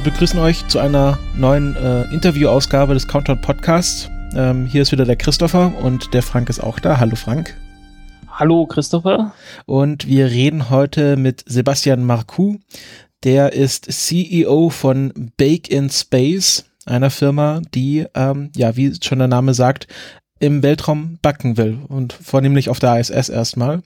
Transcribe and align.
Wir 0.00 0.12
begrüßen 0.12 0.40
euch 0.40 0.66
zu 0.66 0.78
einer 0.78 1.18
neuen 1.36 1.76
äh, 1.76 2.04
Interviewausgabe 2.04 2.94
des 2.94 3.06
Countdown 3.06 3.38
Podcasts. 3.38 4.08
Ähm, 4.34 4.64
hier 4.64 4.80
ist 4.80 4.92
wieder 4.92 5.04
der 5.04 5.16
Christopher 5.16 5.74
und 5.82 6.14
der 6.14 6.22
Frank 6.22 6.48
ist 6.48 6.58
auch 6.58 6.78
da. 6.78 6.98
Hallo 6.98 7.16
Frank. 7.16 7.54
Hallo 8.26 8.64
Christopher. 8.64 9.34
Und 9.66 10.06
wir 10.06 10.30
reden 10.30 10.70
heute 10.70 11.18
mit 11.18 11.44
Sebastian 11.46 12.06
Marcoux. 12.06 12.58
Der 13.24 13.52
ist 13.52 13.92
CEO 13.92 14.70
von 14.70 15.32
Bake 15.36 15.70
in 15.70 15.90
Space, 15.90 16.64
einer 16.86 17.10
Firma, 17.10 17.60
die, 17.74 18.06
ähm, 18.14 18.52
ja, 18.56 18.76
wie 18.76 18.96
schon 19.02 19.18
der 19.18 19.28
Name 19.28 19.52
sagt, 19.52 19.86
im 20.38 20.62
Weltraum 20.62 21.18
backen 21.20 21.58
will 21.58 21.78
und 21.88 22.14
vornehmlich 22.14 22.70
auf 22.70 22.78
der 22.78 22.98
ISS 22.98 23.28
erstmal. 23.28 23.82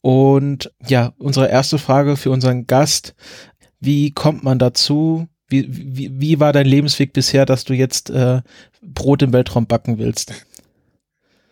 Und 0.00 0.72
ja, 0.86 1.12
unsere 1.18 1.50
erste 1.50 1.76
Frage 1.76 2.16
für 2.16 2.30
unseren 2.30 2.66
Gast. 2.66 3.14
Wie 3.80 4.12
kommt 4.12 4.44
man 4.44 4.58
dazu, 4.58 5.28
wie, 5.52 5.68
wie, 5.70 6.20
wie 6.20 6.40
war 6.40 6.52
dein 6.52 6.66
Lebensweg 6.66 7.12
bisher, 7.12 7.46
dass 7.46 7.64
du 7.64 7.74
jetzt 7.74 8.10
äh, 8.10 8.40
Brot 8.82 9.22
im 9.22 9.32
Weltraum 9.32 9.66
backen 9.66 9.98
willst? 9.98 10.32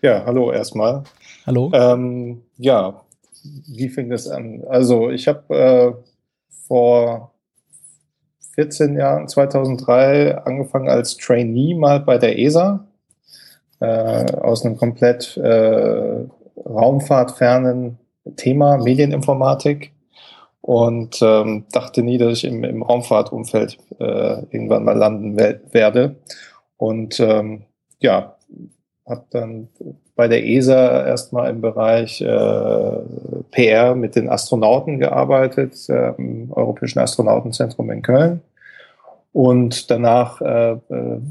Ja, 0.02 0.24
hallo 0.24 0.50
erstmal. 0.50 1.04
Hallo. 1.46 1.70
Ähm, 1.74 2.42
ja, 2.56 3.02
wie 3.42 3.88
fing 3.88 4.08
das 4.10 4.26
an? 4.26 4.64
Also 4.68 5.10
ich 5.10 5.28
habe 5.28 5.54
äh, 5.54 5.92
vor 6.66 7.34
14 8.54 8.96
Jahren, 8.96 9.28
2003, 9.28 10.38
angefangen 10.38 10.88
als 10.88 11.16
Trainee 11.16 11.74
mal 11.74 12.00
bei 12.00 12.18
der 12.18 12.38
ESA 12.38 12.86
äh, 13.80 14.32
aus 14.36 14.64
einem 14.64 14.76
komplett 14.76 15.36
äh, 15.36 16.24
raumfahrtfernen 16.56 17.98
Thema 18.36 18.78
Medieninformatik 18.78 19.92
und 20.70 21.20
ähm, 21.20 21.64
dachte 21.72 22.00
nie, 22.00 22.16
dass 22.16 22.34
ich 22.34 22.44
im, 22.44 22.62
im 22.62 22.84
Raumfahrtumfeld 22.84 23.76
äh, 23.98 24.44
irgendwann 24.52 24.84
mal 24.84 24.96
landen 24.96 25.36
werde. 25.36 26.14
Und 26.76 27.18
ähm, 27.18 27.62
ja, 27.98 28.36
habe 29.04 29.24
dann 29.30 29.66
bei 30.14 30.28
der 30.28 30.46
ESA 30.46 31.08
erstmal 31.08 31.50
im 31.50 31.60
Bereich 31.60 32.20
äh, 32.20 32.98
PR 33.50 33.96
mit 33.96 34.14
den 34.14 34.28
Astronauten 34.28 35.00
gearbeitet, 35.00 35.74
äh, 35.88 36.12
im 36.16 36.52
Europäischen 36.52 37.00
Astronautenzentrum 37.00 37.90
in 37.90 38.02
Köln. 38.02 38.40
Und 39.32 39.90
danach 39.90 40.40
äh, 40.40 40.74
äh, 40.74 40.78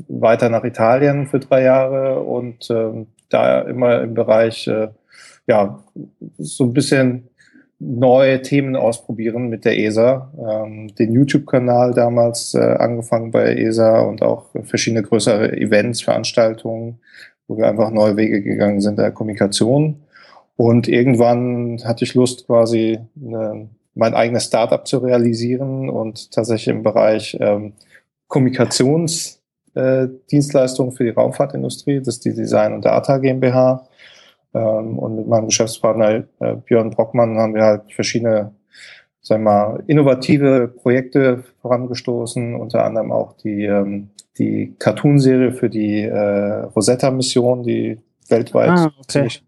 weiter 0.09 0.49
nach 0.49 0.65
Italien 0.65 1.27
für 1.27 1.39
drei 1.39 1.63
Jahre 1.63 2.19
und 2.19 2.69
äh, 2.69 3.05
da 3.29 3.61
immer 3.61 4.01
im 4.01 4.15
Bereich, 4.15 4.67
äh, 4.67 4.89
ja, 5.47 5.81
so 6.37 6.65
ein 6.65 6.73
bisschen 6.73 7.29
neue 7.79 8.41
Themen 8.41 8.75
ausprobieren 8.75 9.47
mit 9.47 9.63
der 9.65 9.79
ESA. 9.79 10.31
Ähm, 10.37 10.93
den 10.95 11.13
YouTube-Kanal 11.13 11.93
damals 11.93 12.53
äh, 12.53 12.59
angefangen 12.59 13.31
bei 13.31 13.55
ESA 13.55 14.01
und 14.01 14.21
auch 14.21 14.47
verschiedene 14.63 15.01
größere 15.01 15.57
Events, 15.57 16.01
Veranstaltungen, 16.01 16.99
wo 17.47 17.57
wir 17.57 17.67
einfach 17.67 17.89
neue 17.89 18.17
Wege 18.17 18.41
gegangen 18.41 18.81
sind 18.81 18.99
der 18.99 19.11
Kommunikation. 19.11 20.01
Und 20.57 20.89
irgendwann 20.89 21.81
hatte 21.85 22.03
ich 22.03 22.15
Lust, 22.15 22.47
quasi 22.47 22.99
eine, 23.25 23.69
mein 23.95 24.13
eigenes 24.13 24.43
Startup 24.45 24.85
zu 24.85 24.97
realisieren 24.97 25.89
und 25.89 26.31
tatsächlich 26.31 26.75
im 26.75 26.83
Bereich 26.83 27.37
ähm, 27.39 27.71
Kommunikationsdienstleistungen 28.27 30.91
äh, 30.91 30.95
für 30.95 31.05
die 31.05 31.11
Raumfahrtindustrie, 31.11 31.99
das 31.99 32.15
ist 32.15 32.25
die 32.25 32.33
Design 32.33 32.73
und 32.73 32.83
Data 32.83 33.19
GmbH, 33.19 33.87
ähm, 34.53 34.97
und 34.97 35.15
mit 35.15 35.27
meinem 35.27 35.47
Geschäftspartner 35.47 36.23
äh, 36.39 36.55
Björn 36.65 36.91
Brockmann 36.91 37.37
haben 37.37 37.53
wir 37.53 37.63
halt 37.63 37.93
verschiedene, 37.93 38.51
sagen 39.21 39.43
wir 39.43 39.51
mal, 39.51 39.83
innovative 39.87 40.67
Projekte 40.67 41.43
vorangestoßen, 41.61 42.55
unter 42.55 42.83
anderem 42.85 43.11
auch 43.11 43.33
die, 43.33 43.65
ähm, 43.65 44.09
die 44.37 44.75
Cartoon-Serie 44.79 45.51
für 45.51 45.69
die 45.69 46.03
äh, 46.03 46.63
Rosetta-Mission, 46.75 47.63
die 47.63 47.99
weltweit 48.27 48.69
ah, 48.69 48.85
okay. 48.97 49.05
ziemlich 49.07 49.43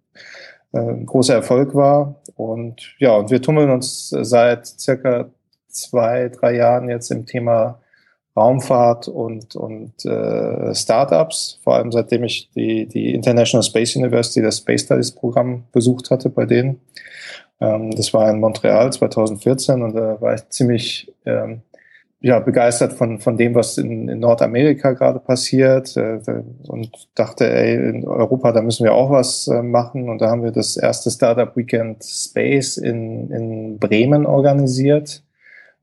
äh, 0.73 0.79
ein 0.79 1.05
großer 1.05 1.35
Erfolg 1.35 1.73
war. 1.73 2.15
Und 2.35 2.95
ja, 2.99 3.15
und 3.15 3.31
wir 3.31 3.41
tummeln 3.41 3.69
uns 3.69 4.09
seit 4.09 4.67
circa 4.67 5.29
zwei, 5.67 6.29
drei 6.29 6.55
Jahren 6.55 6.89
jetzt 6.89 7.11
im 7.11 7.25
Thema 7.25 7.80
Raumfahrt 8.35 9.07
und, 9.07 9.55
und 9.55 10.05
äh, 10.05 10.73
Startups, 10.73 11.59
vor 11.63 11.75
allem 11.75 11.91
seitdem 11.91 12.23
ich 12.23 12.49
die, 12.55 12.85
die 12.87 13.13
International 13.13 13.63
Space 13.63 13.95
University, 13.95 14.41
das 14.41 14.59
Space 14.59 14.83
Studies 14.83 15.11
Programm 15.11 15.65
besucht 15.71 16.11
hatte 16.11 16.29
bei 16.29 16.45
denen. 16.45 16.79
Ähm, 17.59 17.91
das 17.91 18.13
war 18.13 18.29
in 18.29 18.39
Montreal 18.39 18.91
2014 18.91 19.81
und 19.81 19.95
da 19.95 20.21
war 20.21 20.35
ich 20.35 20.47
ziemlich 20.49 21.13
ähm, 21.25 21.61
ja, 22.21 22.39
begeistert 22.39 22.93
von, 22.93 23.19
von 23.19 23.35
dem, 23.35 23.55
was 23.55 23.79
in, 23.79 24.07
in 24.07 24.19
Nordamerika 24.19 24.93
gerade 24.93 25.19
passiert 25.19 25.97
äh, 25.97 26.19
und 26.67 26.91
dachte, 27.15 27.51
ey, 27.51 27.89
in 27.89 28.07
Europa, 28.07 28.51
da 28.51 28.61
müssen 28.61 28.83
wir 28.83 28.93
auch 28.93 29.09
was 29.09 29.47
äh, 29.47 29.63
machen. 29.63 30.07
Und 30.07 30.21
da 30.21 30.29
haben 30.29 30.43
wir 30.43 30.51
das 30.51 30.77
erste 30.77 31.09
Startup 31.09 31.55
Weekend 31.57 32.03
Space 32.03 32.77
in, 32.77 33.31
in 33.31 33.79
Bremen 33.79 34.27
organisiert. 34.27 35.23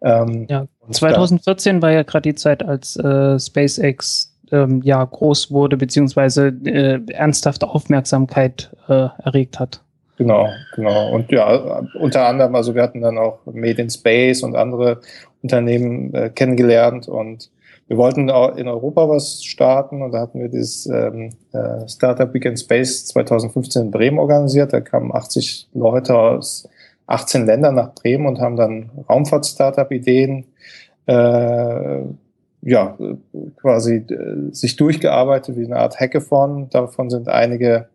Ähm, 0.03 0.47
ja, 0.49 0.67
2014 0.91 1.83
war 1.83 1.93
ja 1.93 2.03
gerade 2.03 2.23
die 2.23 2.35
Zeit, 2.35 2.65
als 2.65 2.97
äh, 2.97 3.39
SpaceX 3.39 4.35
ähm, 4.53 4.81
ja 4.83 5.05
groß 5.05 5.51
wurde, 5.51 5.77
beziehungsweise 5.77 6.49
äh, 6.65 7.01
ernsthafte 7.13 7.69
Aufmerksamkeit 7.69 8.71
äh, 8.89 9.09
erregt 9.23 9.59
hat. 9.59 9.83
Genau, 10.17 10.49
genau. 10.75 11.13
Und 11.13 11.31
ja, 11.31 11.83
unter 12.01 12.27
anderem, 12.27 12.55
also 12.55 12.75
wir 12.75 12.83
hatten 12.83 13.01
dann 13.01 13.19
auch 13.19 13.39
Made 13.47 13.81
in 13.81 13.91
Space 13.91 14.43
und 14.43 14.57
andere 14.57 15.01
Unternehmen 15.43 16.13
äh, 16.13 16.31
kennengelernt 16.31 17.07
und 17.07 17.51
wir 17.87 17.97
wollten 17.97 18.31
auch 18.31 18.57
in 18.57 18.69
Europa 18.69 19.09
was 19.09 19.43
starten 19.45 20.03
und 20.03 20.13
da 20.13 20.21
hatten 20.21 20.41
wir 20.41 20.49
dieses 20.49 20.87
ähm, 20.87 21.31
äh, 21.53 21.89
Startup 21.89 22.33
Weekend 22.35 22.61
Space 22.61 23.07
2015 23.07 23.87
in 23.87 23.91
Bremen 23.91 24.19
organisiert. 24.19 24.75
Da 24.75 24.81
kamen 24.81 25.15
80 25.15 25.69
Leute 25.73 26.15
aus 26.15 26.69
18 27.09 27.47
Ländern 27.47 27.75
nach 27.75 27.95
Bremen 27.95 28.27
und 28.27 28.41
haben 28.41 28.57
dann 28.57 28.91
Raumfahrt-Startup-Ideen 29.09 30.45
äh, 31.07 32.03
ja, 32.63 32.99
quasi 33.57 33.97
äh, 33.97 34.53
sich 34.53 34.77
durchgearbeitet 34.77 35.57
wie 35.57 35.65
eine 35.65 35.77
Art 35.77 35.99
Hackathon. 35.99 36.69
Davon 36.71 37.11
sind 37.11 37.29
einige 37.29 37.89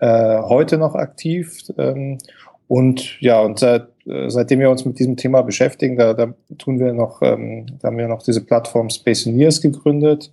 äh, 0.00 0.38
heute 0.38 0.76
noch 0.76 0.94
aktiv. 0.94 1.62
Ähm, 1.78 2.18
und 2.66 3.20
ja, 3.20 3.40
und 3.40 3.58
seit, 3.58 3.88
äh, 4.06 4.28
seitdem 4.28 4.60
wir 4.60 4.70
uns 4.70 4.84
mit 4.84 4.98
diesem 4.98 5.16
Thema 5.16 5.42
beschäftigen, 5.42 5.96
da, 5.96 6.14
da 6.14 6.34
tun 6.58 6.80
wir 6.80 6.92
noch, 6.92 7.22
ähm, 7.22 7.66
da 7.80 7.88
haben 7.88 7.98
wir 7.98 8.08
noch 8.08 8.22
diese 8.22 8.44
Plattform 8.44 8.90
Spaceoneers 8.90 9.60
gegründet. 9.60 10.32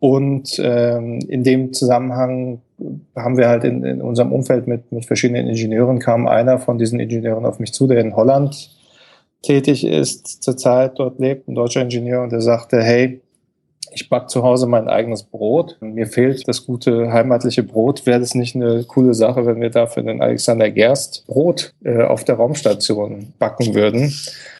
Und 0.00 0.60
ähm, 0.62 1.20
in 1.28 1.44
dem 1.44 1.72
Zusammenhang 1.72 2.60
haben 3.16 3.36
wir 3.36 3.48
halt 3.48 3.64
in, 3.64 3.84
in 3.84 4.02
unserem 4.02 4.32
Umfeld 4.32 4.66
mit, 4.66 4.92
mit 4.92 5.06
verschiedenen 5.06 5.46
Ingenieuren, 5.48 5.98
kam 5.98 6.26
einer 6.26 6.58
von 6.58 6.78
diesen 6.78 7.00
Ingenieuren 7.00 7.46
auf 7.46 7.58
mich 7.58 7.72
zu, 7.72 7.86
der 7.86 8.00
in 8.00 8.16
Holland 8.16 8.70
tätig 9.42 9.84
ist, 9.84 10.42
zurzeit 10.42 10.98
dort 10.98 11.18
lebt, 11.18 11.48
ein 11.48 11.54
deutscher 11.54 11.82
Ingenieur, 11.82 12.22
und 12.22 12.32
der 12.32 12.40
sagte, 12.40 12.80
hey, 12.82 13.20
ich 13.94 14.08
back 14.08 14.30
zu 14.30 14.42
Hause 14.42 14.66
mein 14.66 14.88
eigenes 14.88 15.22
Brot. 15.22 15.76
Mir 15.80 16.06
fehlt 16.06 16.46
das 16.48 16.66
gute 16.66 17.12
heimatliche 17.12 17.62
Brot. 17.62 18.06
Wäre 18.06 18.20
das 18.20 18.34
nicht 18.34 18.54
eine 18.54 18.84
coole 18.84 19.14
Sache, 19.14 19.46
wenn 19.46 19.60
wir 19.60 19.70
dafür 19.70 20.02
den 20.02 20.22
Alexander 20.22 20.70
Gerst 20.70 21.26
Brot 21.26 21.74
äh, 21.84 22.02
auf 22.02 22.24
der 22.24 22.36
Raumstation 22.36 23.32
backen 23.38 23.74
würden? 23.74 24.12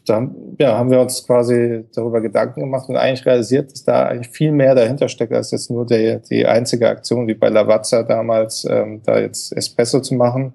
Da 0.07 0.29
ja, 0.59 0.77
haben 0.77 0.91
wir 0.91 1.01
uns 1.01 1.25
quasi 1.27 1.85
darüber 1.95 2.21
Gedanken 2.21 2.61
gemacht 2.61 2.89
und 2.89 2.97
eigentlich 2.97 3.25
realisiert, 3.25 3.73
dass 3.73 3.85
da 3.85 4.07
eigentlich 4.07 4.29
viel 4.31 4.53
mehr 4.53 4.75
dahinter 4.75 5.09
steckt, 5.09 5.33
als 5.33 5.53
jetzt 5.53 5.71
nur 5.71 5.87
die, 5.87 6.19
die 6.29 6.47
einzige 6.47 6.89
Aktion 6.89 7.29
wie 7.29 7.35
bei 7.35 7.49
Lavazza 7.49 8.03
damals, 8.03 8.67
ähm, 8.69 9.01
da 9.05 9.21
jetzt 9.21 9.57
Espresso 9.57 10.01
zu 10.01 10.15
machen, 10.15 10.55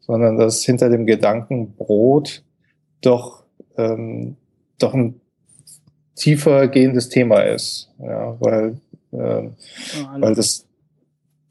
sondern 0.00 0.36
dass 0.36 0.64
hinter 0.64 0.88
dem 0.88 1.06
Gedanken 1.06 1.74
Brot 1.74 2.42
doch, 3.00 3.44
ähm, 3.76 4.36
doch 4.78 4.94
ein 4.94 5.20
tiefer 6.18 6.68
gehendes 6.68 7.08
Thema 7.08 7.40
ist. 7.40 7.88
Ja, 7.98 8.36
weil, 8.40 8.76
äh, 9.12 9.48
weil 10.18 10.34
das, 10.34 10.66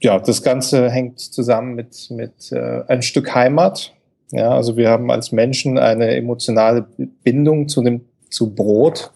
ja, 0.01 0.19
das 0.19 0.43
Ganze 0.43 0.89
hängt 0.89 1.19
zusammen 1.19 1.75
mit, 1.75 2.09
mit 2.11 2.51
äh, 2.51 2.83
ein 2.87 3.01
Stück 3.01 3.33
Heimat. 3.33 3.93
Ja, 4.31 4.51
also 4.51 4.77
wir 4.77 4.89
haben 4.89 5.09
als 5.09 5.31
Menschen 5.31 5.77
eine 5.77 6.15
emotionale 6.15 6.85
Bindung 7.23 7.69
zu 7.69 7.81
dem, 7.81 8.01
zu 8.29 8.53
Brot. 8.53 9.11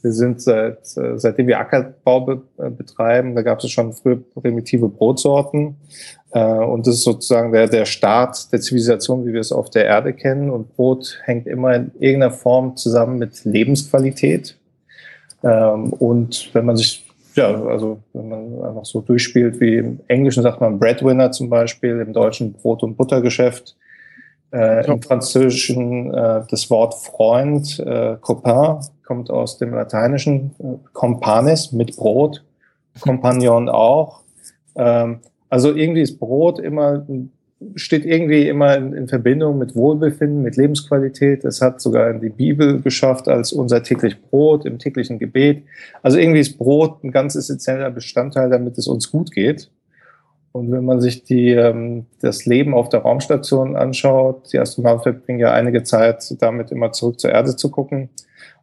Wir 0.00 0.12
sind 0.12 0.40
seit, 0.40 0.78
seitdem 0.84 1.48
wir 1.48 1.58
Ackerbau 1.58 2.20
be 2.20 2.42
betreiben, 2.70 3.34
da 3.34 3.42
gab 3.42 3.58
es 3.58 3.70
schon 3.70 3.92
früher 3.92 4.18
primitive 4.34 4.88
Brotsorten. 4.88 5.76
Äh, 6.32 6.40
und 6.40 6.86
das 6.86 6.96
ist 6.96 7.04
sozusagen 7.04 7.52
der, 7.52 7.68
der 7.68 7.84
Start 7.84 8.52
der 8.52 8.60
Zivilisation, 8.60 9.26
wie 9.26 9.32
wir 9.32 9.40
es 9.40 9.52
auf 9.52 9.70
der 9.70 9.86
Erde 9.86 10.12
kennen. 10.12 10.50
Und 10.50 10.76
Brot 10.76 11.18
hängt 11.24 11.46
immer 11.46 11.74
in 11.74 11.90
irgendeiner 11.98 12.32
Form 12.32 12.76
zusammen 12.76 13.18
mit 13.18 13.44
Lebensqualität. 13.44 14.56
Ähm, 15.42 15.92
und 15.92 16.50
wenn 16.52 16.64
man 16.64 16.76
sich, 16.76 17.06
ja, 17.34 17.48
also 17.64 18.00
wenn 18.12 18.28
man 18.28 18.64
einfach 18.64 18.84
so 18.84 19.00
durchspielt, 19.00 19.60
wie 19.60 19.76
im 19.76 20.00
Englischen 20.08 20.42
sagt 20.42 20.60
man 20.60 20.78
Breadwinner 20.78 21.30
zum 21.30 21.48
Beispiel, 21.48 22.00
im 22.00 22.12
Deutschen 22.12 22.52
Brot- 22.52 22.82
und 22.82 22.96
Buttergeschäft, 22.96 23.76
äh, 24.52 24.86
ja. 24.86 24.92
im 24.92 25.02
Französischen 25.02 26.12
äh, 26.12 26.42
das 26.50 26.70
Wort 26.70 26.94
Freund, 26.94 27.78
äh, 27.80 28.16
Copain, 28.20 28.80
kommt 29.06 29.30
aus 29.30 29.58
dem 29.58 29.74
Lateinischen, 29.74 30.54
äh, 30.58 30.88
Companes 30.92 31.72
mit 31.72 31.96
Brot, 31.96 32.44
Compagnon 33.00 33.68
auch. 33.68 34.22
Ähm, 34.74 35.20
also 35.48 35.74
irgendwie 35.74 36.02
ist 36.02 36.18
Brot 36.18 36.58
immer, 36.58 37.06
steht 37.74 38.06
irgendwie 38.06 38.48
immer 38.48 38.76
in, 38.76 38.92
in, 38.92 39.08
Verbindung 39.08 39.58
mit 39.58 39.74
Wohlbefinden, 39.74 40.42
mit 40.42 40.56
Lebensqualität. 40.56 41.44
Es 41.44 41.60
hat 41.60 41.80
sogar 41.80 42.08
in 42.10 42.20
die 42.20 42.28
Bibel 42.28 42.80
geschafft 42.80 43.26
als 43.26 43.52
unser 43.52 43.82
täglich 43.82 44.20
Brot 44.22 44.64
im 44.64 44.78
täglichen 44.78 45.18
Gebet. 45.18 45.64
Also 46.02 46.18
irgendwie 46.18 46.40
ist 46.40 46.56
Brot 46.56 47.02
ein 47.02 47.10
ganz 47.10 47.34
essentieller 47.34 47.90
Bestandteil, 47.90 48.50
damit 48.50 48.78
es 48.78 48.86
uns 48.86 49.10
gut 49.10 49.32
geht. 49.32 49.70
Und 50.52 50.70
wenn 50.70 50.84
man 50.84 51.00
sich 51.00 51.24
die, 51.24 51.50
ähm, 51.50 52.06
das 52.20 52.46
Leben 52.46 52.74
auf 52.74 52.88
der 52.88 53.00
Raumstation 53.00 53.76
anschaut, 53.76 54.52
die 54.52 54.58
Astronauten 54.58 55.02
verbringen 55.02 55.40
ja 55.40 55.52
einige 55.52 55.82
Zeit 55.82 56.24
damit 56.40 56.70
immer 56.70 56.92
zurück 56.92 57.20
zur 57.20 57.30
Erde 57.30 57.56
zu 57.56 57.70
gucken. 57.70 58.08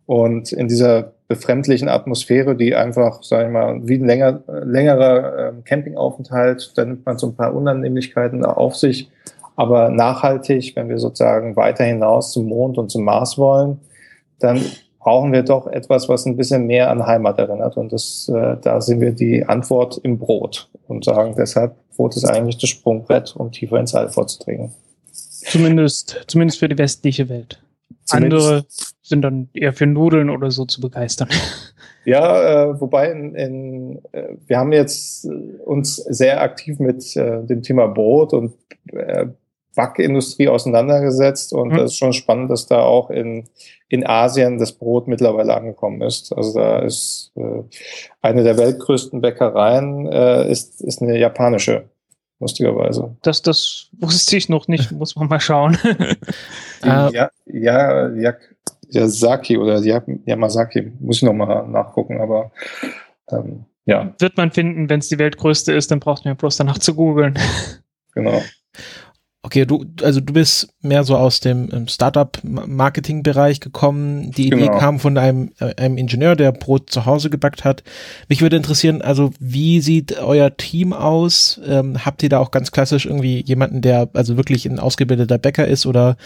Und 0.06 0.52
in 0.52 0.68
dieser 0.68 1.15
befremdlichen 1.28 1.90
Atmosphäre, 1.90 2.56
die 2.56 2.76
einfach, 2.76 3.24
sag 3.24 3.48
ich 3.48 3.52
mal, 3.52 3.80
wie 3.84 3.96
ein 3.96 4.06
länger, 4.06 4.42
längerer 4.48 5.50
äh, 5.50 5.54
Campingaufenthalt, 5.64 6.74
da 6.76 6.86
nimmt 6.86 7.06
man 7.06 7.18
so 7.18 7.28
ein 7.28 7.36
paar 7.36 7.56
Unannehmlichkeiten 7.56 8.46
auf 8.46 8.76
sich. 8.76 9.10
Aber 9.56 9.90
nachhaltig, 9.90 10.76
wenn 10.76 10.90
wir 10.90 11.00
sozusagen 11.00 11.56
weiter 11.56 11.86
hinaus 11.86 12.34
zum 12.34 12.48
Mond 12.48 12.78
und 12.78 12.92
zum 12.92 13.04
Mars 13.04 13.38
wollen, 13.38 13.80
dann 14.40 14.62
brauchen 15.00 15.32
wir 15.32 15.44
doch 15.44 15.68
etwas, 15.68 16.10
was 16.10 16.26
ein 16.26 16.36
bisschen 16.36 16.68
mehr 16.68 16.90
an 16.92 17.06
Heimat 17.06 17.40
erinnert. 17.40 17.78
Und 17.78 17.94
das, 17.94 18.30
äh, 18.34 18.58
da 18.62 18.82
sehen 18.82 19.02
wir 19.02 19.12
die 19.12 19.46
Antwort 19.46 20.00
im 20.04 20.20
Brot 20.20 20.70
und 20.88 21.06
sagen 21.06 21.36
deshalb, 21.38 21.76
Brot 21.96 22.16
ist 22.16 22.26
eigentlich 22.26 22.58
das 22.58 22.70
Sprungbrett, 22.70 23.36
um 23.36 23.52
tiefer 23.52 23.80
ins 23.80 23.96
All 23.96 24.10
vorzudringen. 24.10 24.72
Zumindest, 25.12 26.26
zumindest 26.28 26.60
für 26.60 26.68
die 26.68 26.78
westliche 26.78 27.30
Welt. 27.30 27.60
Zumindest 28.06 28.46
Andere 28.46 28.66
sind 29.02 29.22
dann 29.22 29.50
eher 29.54 29.74
für 29.74 29.88
Nudeln 29.88 30.30
oder 30.30 30.52
so 30.52 30.66
zu 30.66 30.82
begeistern. 30.82 31.30
Ja, 32.08 32.68
äh, 32.70 32.80
wobei 32.80 33.12
in, 33.12 33.34
in, 33.34 34.02
äh, 34.12 34.36
wir 34.46 34.60
haben 34.60 34.72
jetzt 34.72 35.26
uns 35.66 35.96
sehr 35.96 36.40
aktiv 36.40 36.78
mit 36.78 37.16
äh, 37.16 37.44
dem 37.44 37.64
Thema 37.64 37.88
Brot 37.88 38.32
und 38.32 38.54
äh, 38.94 39.26
Backindustrie 39.76 40.48
auseinandergesetzt 40.48 41.52
und 41.52 41.70
mhm. 41.70 41.78
das 41.78 41.92
ist 41.92 41.98
schon 41.98 42.14
spannend, 42.14 42.52
dass 42.52 42.68
da 42.68 42.82
auch 42.82 43.10
in, 43.10 43.50
in 43.90 44.06
Asien 44.06 44.58
das 44.58 44.74
Brot 44.74 45.08
mittlerweile 45.08 45.56
angekommen 45.56 46.02
ist. 46.02 46.32
Also 46.32 46.58
da 46.58 46.80
ist 46.80 47.32
äh, 47.36 47.64
eine 48.22 48.44
der 48.44 48.58
weltgrößten 48.58 49.22
Bäckereien 49.22 50.08
äh, 50.08 50.50
ist, 50.50 50.82
ist 50.82 51.02
eine 51.02 51.18
japanische 51.18 51.90
lustigerweise. 52.40 53.16
Das, 53.22 53.42
das 53.42 53.90
wusste 54.00 54.38
ich 54.38 54.50
noch 54.50 54.68
nicht, 54.68 54.92
muss 54.92 55.16
man 55.16 55.28
mal 55.28 55.40
schauen. 55.40 55.78
ja, 56.84 57.30
ja, 57.46 58.10
ja, 58.16 58.34
Yasaki 58.90 59.58
oder 59.58 59.80
Yamazaki, 59.80 60.94
muss 61.00 61.18
ich 61.18 61.24
noch 61.24 61.34
mal 61.34 61.68
nachgucken, 61.68 62.22
aber 62.22 62.52
ähm, 63.32 63.66
ja. 63.86 64.14
Wird 64.20 64.38
man 64.38 64.52
finden, 64.52 64.90
wenn 64.90 65.00
es 65.00 65.10
die 65.10 65.20
weltgrößte 65.20 65.74
ist, 65.74 65.92
dann 65.92 66.00
braucht 66.00 66.26
man 66.26 66.34
ja 66.34 66.36
bloß 66.36 66.58
danach 66.58 66.80
zu 66.80 66.96
googeln. 66.96 67.38
Genau. 68.14 68.42
Okay, 69.46 69.68
du, 69.68 69.86
also 70.02 70.22
du 70.22 70.34
bist 70.34 70.70
mehr 70.82 71.04
so 71.04 71.16
aus 71.16 71.40
dem 71.40 71.70
ähm, 71.72 71.88
Startup-Marketing-Bereich 71.88 73.60
gekommen. 73.60 74.32
Die 74.32 74.48
Idee 74.48 74.66
genau. 74.66 74.80
kam 74.80 74.98
von 74.98 75.20
einem, 75.20 75.52
äh, 75.60 75.76
einem 75.76 76.00
Ingenieur, 76.00 76.36
der 76.36 76.52
Brot 76.52 76.90
zu 76.90 77.06
Hause 77.06 77.30
gebackt 77.30 77.64
hat. 77.64 77.84
Mich 78.28 78.42
würde 78.42 78.56
interessieren, 78.56 79.04
also 79.04 79.30
wie 79.40 79.82
sieht 79.82 80.20
euer 80.20 80.58
Team 80.58 80.94
aus? 80.94 81.62
Ähm, 81.64 82.04
habt 82.04 82.24
ihr 82.24 82.30
da 82.30 82.40
auch 82.40 82.50
ganz 82.50 82.72
klassisch 82.72 83.06
irgendwie 83.06 83.44
jemanden, 83.46 83.84
der 83.84 84.10
also 84.14 84.36
wirklich 84.36 84.66
ein 84.66 84.80
ausgebildeter 84.80 85.38
Bäcker 85.38 85.68
ist 85.68 85.86
oder 85.86 86.18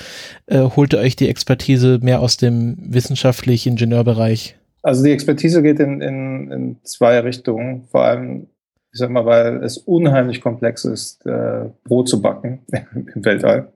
äh, 0.45 0.61
holt 0.61 0.93
ihr 0.93 0.99
euch 0.99 1.17
die 1.17 1.27
Expertise 1.27 1.99
mehr 2.01 2.21
aus 2.21 2.37
dem 2.37 2.77
wissenschaftlich-Ingenieurbereich? 2.79 4.55
Also 4.81 5.03
die 5.03 5.11
Expertise 5.11 5.61
geht 5.61 5.81
in, 5.81 5.99
in, 5.99 6.51
in 6.53 6.77
zwei 6.83 7.19
Richtungen. 7.19 7.83
Vor 7.91 8.05
allem 8.05 8.47
ich 8.91 8.99
sag 8.99 9.09
mal, 9.09 9.25
weil 9.25 9.63
es 9.63 9.77
unheimlich 9.77 10.41
komplex 10.41 10.85
ist, 10.85 11.25
äh, 11.25 11.65
Brot 11.83 12.09
zu 12.09 12.21
backen 12.21 12.61
im 13.15 13.25
Weltall. 13.25 13.71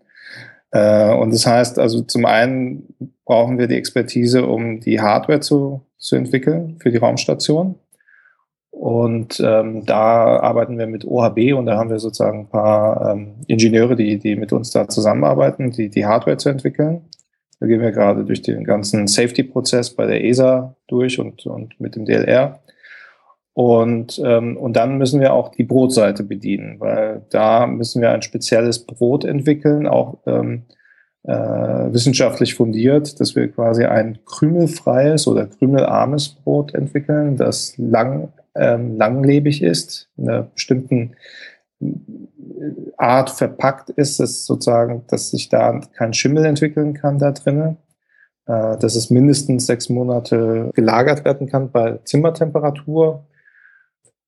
Äh, 0.71 1.13
und 1.13 1.31
das 1.31 1.45
heißt 1.45 1.79
also, 1.79 2.01
zum 2.01 2.25
einen 2.25 2.95
brauchen 3.25 3.57
wir 3.57 3.67
die 3.67 3.75
Expertise, 3.75 4.45
um 4.45 4.79
die 4.79 4.99
Hardware 4.99 5.39
zu, 5.39 5.81
zu 5.97 6.15
entwickeln 6.15 6.77
für 6.79 6.91
die 6.91 6.97
Raumstation. 6.97 7.75
Und 8.71 9.39
ähm, 9.39 9.85
da 9.85 10.39
arbeiten 10.39 10.79
wir 10.79 10.87
mit 10.87 11.05
OHB 11.05 11.53
und 11.55 11.67
da 11.67 11.77
haben 11.77 11.91
wir 11.91 11.99
sozusagen 11.99 12.39
ein 12.39 12.49
paar 12.49 13.13
ähm, 13.13 13.35
Ingenieure, 13.45 13.95
die, 13.95 14.17
die 14.17 14.35
mit 14.35 14.51
uns 14.51 14.71
da 14.71 14.87
zusammenarbeiten, 14.87 15.69
die, 15.69 15.89
die 15.89 16.07
Hardware 16.07 16.37
zu 16.37 16.49
entwickeln. 16.49 17.01
Da 17.59 17.67
gehen 17.67 17.81
wir 17.81 17.91
gerade 17.91 18.25
durch 18.25 18.41
den 18.41 18.63
ganzen 18.63 19.07
Safety-Prozess 19.07 19.91
bei 19.91 20.07
der 20.07 20.23
ESA 20.25 20.75
durch 20.87 21.19
und, 21.19 21.45
und 21.45 21.79
mit 21.79 21.95
dem 21.95 22.05
DLR. 22.05 22.59
Und, 23.53 24.19
ähm, 24.23 24.57
und 24.57 24.75
dann 24.75 24.97
müssen 24.97 25.21
wir 25.21 25.33
auch 25.33 25.49
die 25.49 25.63
Brotseite 25.63 26.23
bedienen, 26.23 26.79
weil 26.79 27.21
da 27.29 27.67
müssen 27.67 28.01
wir 28.01 28.11
ein 28.11 28.23
spezielles 28.23 28.85
Brot 28.85 29.25
entwickeln, 29.25 29.85
auch 29.85 30.17
ähm, 30.25 30.63
äh, 31.23 31.33
wissenschaftlich 31.93 32.55
fundiert, 32.55 33.19
dass 33.19 33.35
wir 33.35 33.47
quasi 33.51 33.85
ein 33.85 34.19
krümelfreies 34.25 35.27
oder 35.27 35.45
krümelarmes 35.45 36.29
Brot 36.29 36.73
entwickeln, 36.73 37.37
das 37.37 37.77
lang, 37.77 38.33
ähm, 38.55 38.97
langlebig 38.97 39.61
ist, 39.61 40.09
in 40.17 40.29
einer 40.29 40.43
bestimmten 40.43 41.13
äh, 41.79 41.85
Art 42.97 43.29
verpackt 43.29 43.91
ist, 43.91 44.19
dass 44.19 44.45
sozusagen, 44.45 45.03
dass 45.07 45.29
sich 45.29 45.49
da 45.49 45.79
kein 45.95 46.13
Schimmel 46.13 46.45
entwickeln 46.45 46.95
kann 46.95 47.19
da 47.19 47.31
drinnen, 47.31 47.77
äh, 48.47 48.77
dass 48.79 48.95
es 48.95 49.11
mindestens 49.11 49.67
sechs 49.67 49.89
Monate 49.89 50.71
gelagert 50.73 51.23
werden 51.23 51.47
kann 51.47 51.69
bei 51.69 51.99
Zimmertemperatur 52.03 53.27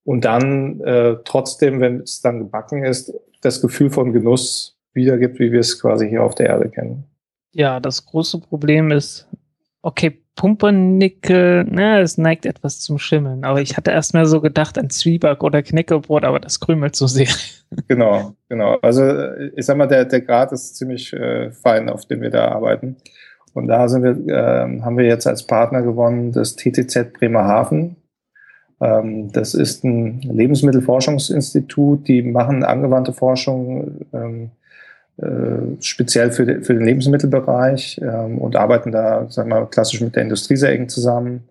und 0.05 0.23
dann 0.23 0.79
äh, 0.81 1.17
trotzdem, 1.25 1.81
wenn 1.81 2.01
es 2.01 2.21
dann 2.21 2.39
gebacken 2.39 2.85
ist, 2.85 3.13
das 3.41 3.61
Gefühl 3.61 3.89
von 3.89 4.13
Genuss 4.13 4.77
wiedergibt, 4.93 5.39
wie 5.39 5.51
wir 5.51 5.59
es 5.59 5.81
quasi 5.81 6.07
hier 6.07 6.23
auf 6.23 6.35
der 6.35 6.47
Erde 6.47 6.69
kennen. 6.69 7.03
Ja, 7.51 7.79
das 7.79 8.05
große 8.05 8.39
Problem 8.39 8.91
ist, 8.91 9.27
okay, 9.81 10.21
Pumpernickel, 10.35 11.65
na, 11.69 12.01
es 12.01 12.17
neigt 12.17 12.45
etwas 12.45 12.81
zum 12.81 12.99
Schimmeln. 12.99 13.45
Aber 13.45 13.61
ich 13.61 13.77
hatte 13.77 13.91
erst 13.91 14.13
mal 14.13 14.25
so 14.25 14.41
gedacht 14.41 14.77
an 14.77 14.89
Zwieback 14.89 15.43
oder 15.43 15.63
Knäckebrot, 15.63 16.25
aber 16.25 16.39
das 16.39 16.59
krümelt 16.59 16.95
so 16.95 17.07
sehr. 17.07 17.27
Genau, 17.87 18.35
genau. 18.47 18.77
Also 18.83 19.03
ich 19.55 19.65
sag 19.65 19.75
mal, 19.75 19.87
der, 19.87 20.05
der 20.05 20.21
Grad 20.21 20.51
ist 20.53 20.77
ziemlich 20.77 21.11
äh, 21.11 21.51
fein, 21.51 21.89
auf 21.89 22.05
dem 22.05 22.21
wir 22.21 22.29
da 22.29 22.49
arbeiten. 22.49 22.95
Und 23.53 23.67
da 23.67 23.89
sind 23.89 24.03
wir, 24.03 24.33
äh, 24.33 24.81
haben 24.81 24.97
wir 24.97 25.05
jetzt 25.05 25.25
als 25.27 25.45
Partner 25.45 25.81
gewonnen 25.81 26.31
das 26.31 26.55
TTZ 26.55 27.11
Bremerhaven. 27.13 27.97
Ähm, 28.81 29.31
das 29.31 29.53
ist 29.53 29.83
ein 29.83 30.21
Lebensmittelforschungsinstitut, 30.21 32.07
die 32.07 32.21
machen 32.21 32.63
angewandte 32.63 33.13
Forschung 33.13 34.05
ähm, 34.13 34.51
äh, 35.17 35.81
speziell 35.81 36.31
für, 36.31 36.45
für, 36.61 36.73
den 36.73 36.83
Lebensmittelbereich 36.83 38.01
ähm, 38.01 38.37
und 38.37 38.57
arbeiten 38.57 38.91
da, 38.91 39.29
sagen 39.29 39.49
wir 39.49 39.61
mal, 39.61 39.67
klassisch 39.67 40.01
mit 40.01 40.15
der 40.15 40.23
Industrie 40.23 40.57
sehr 40.57 40.73
eng 40.73 40.89
zusammen, 40.89 41.47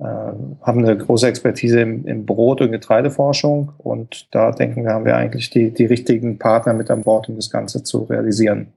äh, 0.00 0.04
haben 0.04 0.84
eine 0.84 0.96
große 0.96 1.28
Expertise 1.28 1.80
im, 1.80 2.06
im, 2.06 2.26
Brot- 2.26 2.60
und 2.60 2.72
Getreideforschung 2.72 3.72
und 3.78 4.26
da 4.32 4.50
denken 4.50 4.84
wir, 4.84 4.92
haben 4.92 5.04
wir 5.04 5.16
eigentlich 5.16 5.50
die, 5.50 5.72
die 5.72 5.86
richtigen 5.86 6.38
Partner 6.38 6.72
mit 6.72 6.90
an 6.90 7.02
Bord, 7.02 7.28
um 7.28 7.36
das 7.36 7.50
Ganze 7.50 7.84
zu 7.84 8.02
realisieren. 8.02 8.72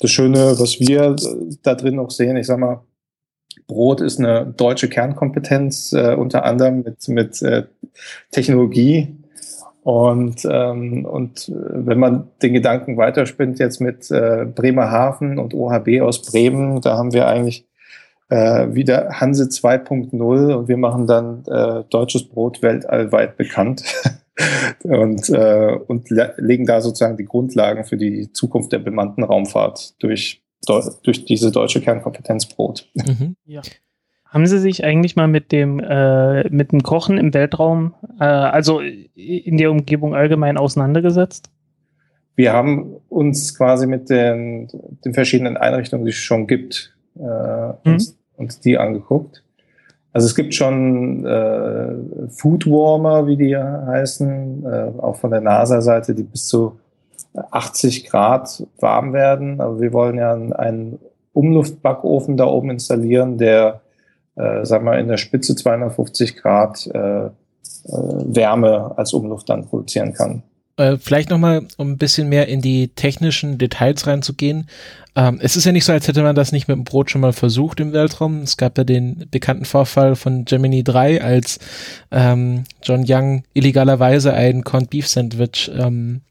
Das 0.00 0.10
Schöne, 0.10 0.54
was 0.58 0.80
wir 0.80 1.14
da 1.62 1.74
drin 1.74 1.98
auch 1.98 2.10
sehen, 2.10 2.36
ich 2.36 2.46
sag 2.46 2.58
mal, 2.58 2.80
Brot 3.66 4.00
ist 4.00 4.18
eine 4.18 4.46
deutsche 4.46 4.88
Kernkompetenz, 4.88 5.92
äh, 5.92 6.14
unter 6.14 6.44
anderem 6.44 6.82
mit, 6.82 7.08
mit 7.08 7.42
äh, 7.42 7.64
Technologie. 8.30 9.16
Und, 9.82 10.46
ähm, 10.50 11.04
und 11.04 11.48
äh, 11.48 11.52
wenn 11.52 11.98
man 11.98 12.28
den 12.42 12.54
Gedanken 12.54 12.96
weiterspinnt 12.96 13.58
jetzt 13.58 13.80
mit 13.80 14.10
äh, 14.10 14.46
Bremerhaven 14.46 15.38
und 15.38 15.52
OHB 15.52 16.00
aus 16.00 16.22
Bremen, 16.22 16.80
da 16.80 16.96
haben 16.96 17.12
wir 17.12 17.28
eigentlich 17.28 17.66
äh, 18.30 18.74
wieder 18.74 19.20
Hanse 19.20 19.44
2.0 19.44 20.54
und 20.54 20.68
wir 20.68 20.76
machen 20.78 21.06
dann 21.06 21.44
äh, 21.46 21.84
deutsches 21.90 22.28
Brot 22.28 22.62
weltallweit 22.62 23.36
bekannt 23.36 23.84
und, 24.84 25.28
äh, 25.28 25.78
und 25.86 26.08
legen 26.10 26.66
da 26.66 26.80
sozusagen 26.80 27.16
die 27.16 27.26
Grundlagen 27.26 27.84
für 27.84 27.96
die 27.98 28.32
Zukunft 28.32 28.72
der 28.72 28.78
bemannten 28.78 29.22
Raumfahrt 29.22 30.02
durch 30.02 30.43
durch 30.64 31.24
diese 31.24 31.50
deutsche 31.50 31.80
Kernkompetenz 31.80 32.46
Brot. 32.46 32.88
Mhm. 32.94 33.36
Ja. 33.44 33.60
Haben 34.26 34.46
Sie 34.46 34.58
sich 34.58 34.82
eigentlich 34.82 35.14
mal 35.14 35.28
mit 35.28 35.52
dem, 35.52 35.78
äh, 35.78 36.48
mit 36.48 36.72
dem 36.72 36.82
Kochen 36.82 37.18
im 37.18 37.32
Weltraum, 37.34 37.94
äh, 38.18 38.24
also 38.24 38.80
in 38.80 39.58
der 39.58 39.70
Umgebung 39.70 40.14
allgemein 40.14 40.56
auseinandergesetzt? 40.56 41.50
Wir 42.34 42.52
haben 42.52 42.96
uns 43.08 43.56
quasi 43.56 43.86
mit 43.86 44.10
den, 44.10 44.68
den 45.04 45.14
verschiedenen 45.14 45.56
Einrichtungen, 45.56 46.04
die 46.04 46.10
es 46.10 46.16
schon 46.16 46.48
gibt, 46.48 46.96
äh, 47.16 47.20
mhm. 47.20 47.76
uns, 47.84 48.18
uns, 48.36 48.58
die 48.58 48.76
angeguckt. 48.76 49.44
Also 50.12 50.26
es 50.26 50.34
gibt 50.34 50.54
schon 50.54 51.24
äh, 51.24 52.28
Foodwarmer, 52.30 53.28
wie 53.28 53.36
die 53.36 53.56
heißen, 53.56 54.64
äh, 54.64 55.00
auch 55.00 55.16
von 55.16 55.30
der 55.30 55.42
NASA-Seite, 55.42 56.14
die 56.14 56.24
bis 56.24 56.48
zu 56.48 56.78
80 57.34 58.06
Grad 58.06 58.66
warm 58.80 59.12
werden. 59.12 59.60
Aber 59.60 59.80
wir 59.80 59.92
wollen 59.92 60.16
ja 60.16 60.32
einen 60.32 60.98
Umluftbackofen 61.32 62.36
da 62.36 62.46
oben 62.46 62.70
installieren, 62.70 63.38
der 63.38 63.80
äh, 64.36 64.64
sagen 64.64 64.84
wir, 64.84 64.98
in 64.98 65.08
der 65.08 65.16
Spitze 65.16 65.54
250 65.54 66.36
Grad 66.36 66.86
äh, 66.92 67.26
äh, 67.26 67.30
Wärme 67.86 68.92
als 68.96 69.12
Umluft 69.12 69.48
dann 69.48 69.66
produzieren 69.66 70.12
kann. 70.12 70.42
Äh, 70.76 70.96
vielleicht 70.98 71.30
nochmal, 71.30 71.66
um 71.76 71.92
ein 71.92 71.98
bisschen 71.98 72.28
mehr 72.28 72.48
in 72.48 72.60
die 72.60 72.88
technischen 72.88 73.58
Details 73.58 74.08
reinzugehen. 74.08 74.68
Ähm, 75.14 75.38
es 75.40 75.56
ist 75.56 75.66
ja 75.66 75.72
nicht 75.72 75.84
so, 75.84 75.92
als 75.92 76.08
hätte 76.08 76.22
man 76.22 76.34
das 76.34 76.50
nicht 76.50 76.66
mit 76.66 76.76
dem 76.76 76.82
Brot 76.82 77.10
schon 77.10 77.20
mal 77.20 77.32
versucht 77.32 77.78
im 77.78 77.92
Weltraum. 77.92 78.42
Es 78.42 78.56
gab 78.56 78.76
ja 78.76 78.82
den 78.82 79.26
bekannten 79.30 79.66
Vorfall 79.66 80.16
von 80.16 80.44
Gemini 80.44 80.82
3, 80.82 81.22
als 81.22 81.60
ähm, 82.10 82.64
John 82.82 83.04
Young 83.06 83.44
illegalerweise 83.54 84.34
ein 84.34 84.64
Corned 84.64 84.90
Beef 84.90 85.06
Sandwich 85.06 85.70
ähm, 85.76 86.22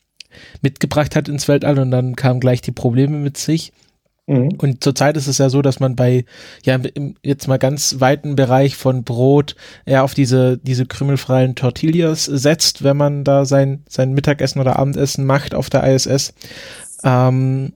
mitgebracht 0.61 1.15
hat 1.15 1.29
ins 1.29 1.47
Weltall 1.47 1.79
und 1.79 1.91
dann 1.91 2.15
kamen 2.15 2.39
gleich 2.39 2.61
die 2.61 2.71
Probleme 2.71 3.17
mit 3.17 3.37
sich. 3.37 3.73
Mhm. 4.25 4.53
Und 4.57 4.83
zurzeit 4.83 5.17
ist 5.17 5.27
es 5.27 5.37
ja 5.37 5.49
so, 5.49 5.61
dass 5.61 5.79
man 5.79 5.95
bei, 5.95 6.25
ja, 6.63 6.75
im 6.75 7.15
jetzt 7.23 7.47
mal 7.47 7.57
ganz 7.59 7.99
weiten 7.99 8.35
Bereich 8.35 8.75
von 8.77 9.03
Brot 9.03 9.55
eher 9.85 10.03
auf 10.03 10.13
diese, 10.13 10.57
diese 10.57 10.85
krümelfreien 10.85 11.55
Tortillas 11.55 12.25
setzt, 12.25 12.83
wenn 12.83 12.97
man 12.97 13.23
da 13.23 13.45
sein, 13.45 13.83
sein 13.89 14.13
Mittagessen 14.13 14.61
oder 14.61 14.79
Abendessen 14.79 15.25
macht 15.25 15.53
auf 15.53 15.69
der 15.69 15.83
ISS. 15.83 16.33
Ähm, 17.03 17.73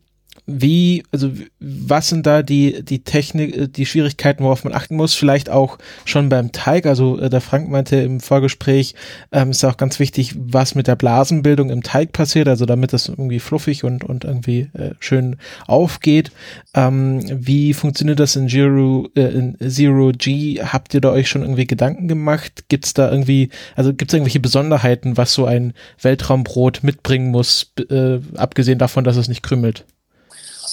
wie, 0.49 1.03
also 1.11 1.29
was 1.59 2.07
sind 2.07 2.25
da 2.25 2.41
die, 2.41 2.81
die 2.83 3.03
Technik, 3.03 3.55
äh, 3.55 3.67
die 3.67 3.85
Schwierigkeiten, 3.85 4.43
worauf 4.45 4.63
man 4.63 4.73
achten 4.73 4.95
muss? 4.95 5.13
Vielleicht 5.13 5.49
auch 5.49 5.77
schon 6.05 6.29
beim 6.29 6.53
Teig. 6.53 6.85
Also 6.85 7.19
äh, 7.19 7.29
der 7.29 7.41
Frank 7.41 7.69
meinte 7.69 7.97
im 7.97 8.21
Vorgespräch, 8.21 8.95
ähm, 9.33 9.51
ist 9.51 9.65
auch 9.65 9.75
ganz 9.75 9.99
wichtig, 9.99 10.35
was 10.37 10.73
mit 10.73 10.87
der 10.87 10.95
Blasenbildung 10.95 11.69
im 11.69 11.83
Teig 11.83 12.13
passiert, 12.13 12.47
also 12.47 12.65
damit 12.65 12.93
das 12.93 13.09
irgendwie 13.09 13.39
fluffig 13.39 13.83
und, 13.83 14.05
und 14.05 14.23
irgendwie 14.23 14.69
äh, 14.73 14.91
schön 14.99 15.35
aufgeht. 15.67 16.31
Ähm, 16.73 17.23
wie 17.29 17.73
funktioniert 17.73 18.21
das 18.21 18.37
in 18.37 18.47
Zero, 18.47 19.09
äh, 19.15 19.23
in 19.23 19.57
Zero 19.69 20.13
G? 20.17 20.61
Habt 20.63 20.93
ihr 20.93 21.01
da 21.01 21.11
euch 21.11 21.27
schon 21.27 21.41
irgendwie 21.41 21.67
Gedanken 21.67 22.07
gemacht? 22.07 22.69
Gibt's 22.69 22.93
da 22.93 23.11
irgendwie, 23.11 23.49
also 23.75 23.93
gibt's 23.93 24.13
irgendwelche 24.13 24.39
Besonderheiten, 24.39 25.17
was 25.17 25.33
so 25.33 25.45
ein 25.45 25.73
Weltraumbrot 26.01 26.83
mitbringen 26.83 27.31
muss, 27.31 27.73
äh, 27.89 28.19
abgesehen 28.37 28.79
davon, 28.79 29.03
dass 29.03 29.17
es 29.17 29.27
nicht 29.27 29.43
krümmelt? 29.43 29.83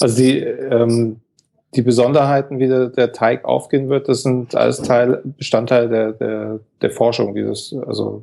Also 0.01 0.17
die, 0.17 0.39
ähm, 0.39 1.21
die 1.75 1.83
Besonderheiten, 1.83 2.59
wie 2.59 2.69
der, 2.69 2.89
der, 2.89 3.13
Teig 3.13 3.45
aufgehen 3.45 3.89
wird, 3.89 4.09
das 4.09 4.23
sind 4.23 4.55
alles 4.55 4.83
Teil, 4.83 5.23
Bestandteil 5.25 5.89
der, 5.89 6.13
der, 6.13 6.61
der 6.83 6.91
Forschung. 6.91 7.35
Dieses, 7.35 7.75
also 7.87 8.23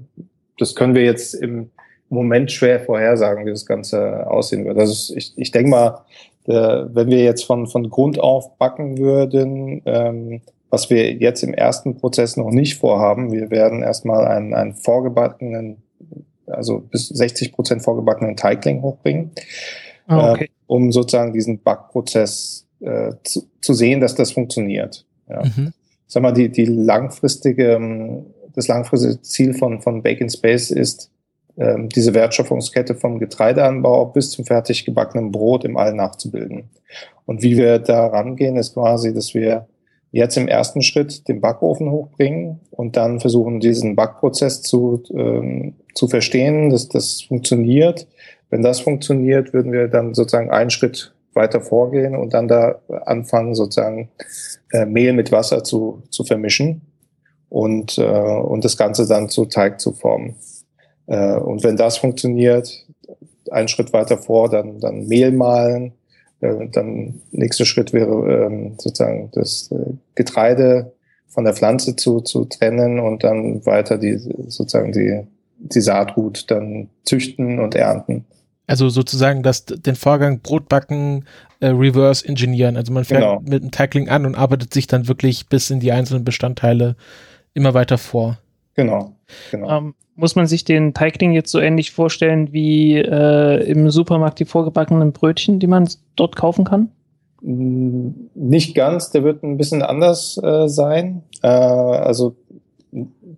das 0.57 0.75
können 0.75 0.95
wir 0.95 1.03
jetzt 1.03 1.33
im 1.33 1.69
Moment 2.09 2.51
schwer 2.51 2.79
vorhersagen, 2.79 3.45
wie 3.45 3.51
das 3.51 3.65
Ganze 3.65 4.29
aussehen 4.29 4.65
wird. 4.65 4.77
Also 4.77 5.15
ich, 5.15 5.33
ich 5.35 5.51
denke 5.51 5.69
mal, 5.69 6.01
der, 6.47 6.89
wenn 6.93 7.09
wir 7.09 7.23
jetzt 7.23 7.45
von, 7.45 7.67
von 7.67 7.89
Grund 7.89 8.19
auf 8.19 8.57
backen 8.57 8.97
würden, 8.97 9.81
ähm, 9.85 10.41
was 10.69 10.89
wir 10.89 11.13
jetzt 11.13 11.43
im 11.43 11.53
ersten 11.53 11.97
Prozess 11.97 12.37
noch 12.37 12.49
nicht 12.49 12.77
vorhaben, 12.77 13.31
wir 13.31 13.51
werden 13.51 13.83
erstmal 13.83 14.25
einen, 14.25 14.53
einen 14.53 14.73
vorgebackenen, 14.73 15.77
also 16.47 16.79
bis 16.79 17.09
60 17.09 17.51
Prozent 17.51 17.83
vorgebackenen 17.83 18.37
Teigling 18.37 18.81
hochbringen. 18.81 19.31
Ah, 20.07 20.31
okay. 20.31 20.45
äh, 20.45 20.49
um 20.67 20.91
sozusagen 20.91 21.33
diesen 21.33 21.61
Backprozess 21.61 22.67
äh, 22.79 23.11
zu, 23.23 23.43
zu, 23.61 23.73
sehen, 23.73 24.01
dass 24.01 24.15
das 24.15 24.31
funktioniert. 24.31 25.05
Ja. 25.29 25.43
Mhm. 25.43 25.73
Sag 26.07 26.23
mal, 26.23 26.31
die, 26.31 26.49
die 26.49 26.65
langfristige, 26.65 27.73
ähm, 27.73 28.25
das 28.53 28.67
langfristige 28.67 29.21
Ziel 29.21 29.53
von, 29.53 29.81
von 29.81 30.01
Bake 30.01 30.21
in 30.21 30.29
Space 30.29 30.71
ist, 30.71 31.11
ähm, 31.57 31.89
diese 31.89 32.13
Wertschöpfungskette 32.13 32.95
vom 32.95 33.19
Getreideanbau 33.19 34.05
bis 34.07 34.31
zum 34.31 34.45
fertig 34.45 34.85
gebackenen 34.85 35.31
Brot 35.31 35.63
im 35.63 35.77
All 35.77 35.93
nachzubilden. 35.93 36.69
Und 37.25 37.41
wie 37.43 37.57
wir 37.57 37.79
da 37.79 38.07
rangehen, 38.07 38.57
ist 38.57 38.73
quasi, 38.73 39.13
dass 39.13 39.33
wir 39.33 39.67
jetzt 40.11 40.37
im 40.37 40.47
ersten 40.47 40.81
Schritt 40.81 41.27
den 41.27 41.41
Backofen 41.41 41.89
hochbringen 41.89 42.59
und 42.69 42.97
dann 42.97 43.19
versuchen, 43.19 43.59
diesen 43.59 43.95
Backprozess 43.95 44.61
zu, 44.61 45.03
ähm, 45.13 45.75
zu 45.95 46.07
verstehen, 46.07 46.69
dass 46.69 46.89
das 46.89 47.21
funktioniert, 47.21 48.07
wenn 48.49 48.61
das 48.61 48.81
funktioniert, 48.81 49.53
würden 49.53 49.71
wir 49.71 49.87
dann 49.87 50.13
sozusagen 50.13 50.51
einen 50.51 50.69
Schritt 50.69 51.13
weiter 51.33 51.61
vorgehen 51.61 52.15
und 52.15 52.33
dann 52.33 52.49
da 52.49 52.81
anfangen, 53.05 53.55
sozusagen 53.55 54.09
äh, 54.73 54.85
Mehl 54.85 55.13
mit 55.13 55.31
Wasser 55.31 55.63
zu, 55.63 56.03
zu 56.09 56.25
vermischen 56.25 56.81
und, 57.49 57.97
äh, 57.97 58.03
und 58.03 58.65
das 58.65 58.75
Ganze 58.75 59.07
dann 59.07 59.29
zu 59.29 59.45
Teig 59.45 59.79
zu 59.79 59.93
formen. 59.93 60.35
Äh, 61.07 61.35
und 61.37 61.63
wenn 61.63 61.77
das 61.77 61.97
funktioniert, 61.97 62.85
einen 63.49 63.69
Schritt 63.69 63.93
weiter 63.93 64.17
vor, 64.17 64.49
dann, 64.49 64.79
dann 64.79 65.07
Mehl 65.07 65.31
mahlen. 65.31 65.93
Äh, 66.41 66.67
dann 66.71 67.21
nächster 67.31 67.65
Schritt 67.65 67.93
wäre 67.93 68.45
ähm, 68.45 68.73
sozusagen 68.77 69.29
das 69.33 69.71
äh, 69.71 69.93
Getreide 70.15 70.93
von 71.27 71.45
der 71.45 71.53
Pflanze 71.53 71.95
zu, 71.95 72.21
zu 72.21 72.45
trennen 72.45 72.99
und 72.99 73.23
dann 73.23 73.65
weiter 73.65 73.97
die 73.97 74.17
sozusagen 74.17 74.91
die, 74.91 75.21
die 75.57 75.81
Saatgut 75.81 76.51
dann 76.51 76.89
züchten 77.03 77.59
und 77.59 77.75
ernten. 77.75 78.25
Also 78.67 78.89
sozusagen 78.89 79.43
das, 79.43 79.65
den 79.65 79.95
Vorgang 79.95 80.39
Brotbacken 80.39 81.25
äh, 81.59 81.67
reverse 81.67 82.27
engineeren. 82.27 82.77
Also 82.77 82.91
man 82.91 83.05
fängt 83.05 83.21
genau. 83.21 83.41
mit 83.41 83.61
einem 83.61 83.71
Tackling 83.71 84.09
an 84.09 84.25
und 84.25 84.35
arbeitet 84.35 84.73
sich 84.73 84.87
dann 84.87 85.07
wirklich 85.07 85.47
bis 85.47 85.69
in 85.69 85.79
die 85.79 85.91
einzelnen 85.91 86.23
Bestandteile 86.23 86.95
immer 87.53 87.73
weiter 87.73 87.97
vor. 87.97 88.39
Genau. 88.75 89.15
genau. 89.51 89.77
Ähm, 89.77 89.95
muss 90.21 90.35
man 90.35 90.47
sich 90.47 90.63
den 90.63 90.93
Teigling 90.93 91.31
jetzt 91.33 91.51
so 91.51 91.59
ähnlich 91.59 91.91
vorstellen 91.91 92.53
wie 92.53 92.95
äh, 92.97 93.63
im 93.69 93.89
Supermarkt 93.89 94.39
die 94.39 94.45
vorgebackenen 94.45 95.11
Brötchen, 95.11 95.59
die 95.59 95.67
man 95.67 95.89
dort 96.15 96.35
kaufen 96.35 96.63
kann? 96.63 96.89
Nicht 97.41 98.75
ganz, 98.75 99.09
der 99.09 99.23
wird 99.23 99.43
ein 99.43 99.57
bisschen 99.57 99.81
anders 99.81 100.39
äh, 100.41 100.69
sein. 100.69 101.23
Äh, 101.41 101.47
also 101.47 102.35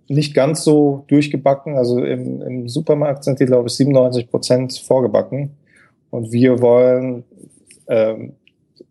nicht 0.08 0.34
ganz 0.34 0.62
so 0.62 1.04
durchgebacken. 1.08 1.78
Also 1.78 2.04
im, 2.04 2.42
im 2.42 2.68
Supermarkt 2.68 3.24
sind 3.24 3.40
die, 3.40 3.46
glaube 3.46 3.68
ich, 3.68 3.74
97 3.74 4.30
Prozent 4.30 4.78
vorgebacken. 4.78 5.50
Und 6.10 6.32
wir 6.32 6.60
wollen, 6.60 7.24
ähm, 7.88 8.34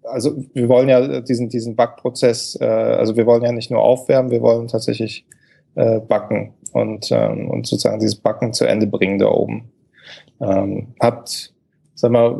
also 0.04 0.44
wir 0.54 0.68
wollen 0.68 0.90
ja 0.90 1.22
diesen, 1.22 1.48
diesen 1.48 1.76
Backprozess, 1.76 2.58
äh, 2.60 2.66
also 2.66 3.16
wir 3.16 3.28
wollen 3.28 3.44
ja 3.44 3.52
nicht 3.52 3.70
nur 3.70 3.82
aufwärmen, 3.82 4.32
wir 4.32 4.42
wollen 4.42 4.68
tatsächlich 4.68 5.26
äh, 5.76 6.00
backen 6.00 6.54
und, 6.74 7.10
ähm, 7.12 7.50
und 7.50 7.68
sozusagen 7.68 8.00
dieses 8.00 8.16
Backen 8.16 8.54
zu 8.54 8.66
Ende 8.66 8.88
bringen 8.88 9.20
da 9.20 9.28
oben. 9.28 9.72
Ähm, 10.42 10.88
hat, 11.00 11.54
sag 11.96 12.12
mal, 12.12 12.32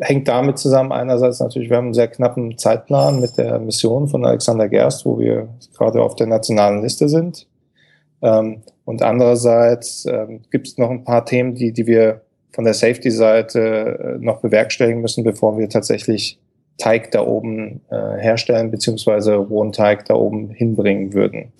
äh, 0.00 0.04
hängt 0.04 0.28
damit 0.28 0.58
zusammen 0.58 0.92
einerseits 0.92 1.40
natürlich, 1.40 1.70
wir 1.70 1.76
haben 1.76 1.86
einen 1.86 1.94
sehr 1.94 2.08
knappen 2.08 2.58
Zeitplan 2.58 3.20
mit 3.20 3.38
der 3.38 3.58
Mission 3.58 4.08
von 4.08 4.24
Alexander 4.24 4.68
Gerst, 4.68 5.06
wo 5.06 5.18
wir 5.18 5.48
gerade 5.76 6.02
auf 6.02 6.16
der 6.16 6.26
nationalen 6.26 6.82
Liste 6.82 7.08
sind. 7.08 7.46
Ähm, 8.22 8.62
und 8.84 9.02
andererseits 9.02 10.06
ähm, 10.06 10.42
gibt 10.50 10.66
es 10.66 10.78
noch 10.78 10.90
ein 10.90 11.04
paar 11.04 11.24
Themen, 11.24 11.54
die, 11.54 11.72
die 11.72 11.86
wir 11.86 12.22
von 12.52 12.64
der 12.64 12.74
Safety-Seite 12.74 13.58
äh, 13.60 14.24
noch 14.24 14.40
bewerkstelligen 14.40 15.00
müssen, 15.00 15.24
bevor 15.24 15.58
wir 15.58 15.68
tatsächlich 15.68 16.38
Teig 16.78 17.10
da 17.12 17.24
oben 17.24 17.82
äh, 17.90 18.18
herstellen, 18.18 18.70
beziehungsweise 18.70 19.34
rohen 19.36 19.72
Teig 19.72 20.06
da 20.06 20.14
oben 20.14 20.50
hinbringen 20.50 21.12
würden. 21.12 21.52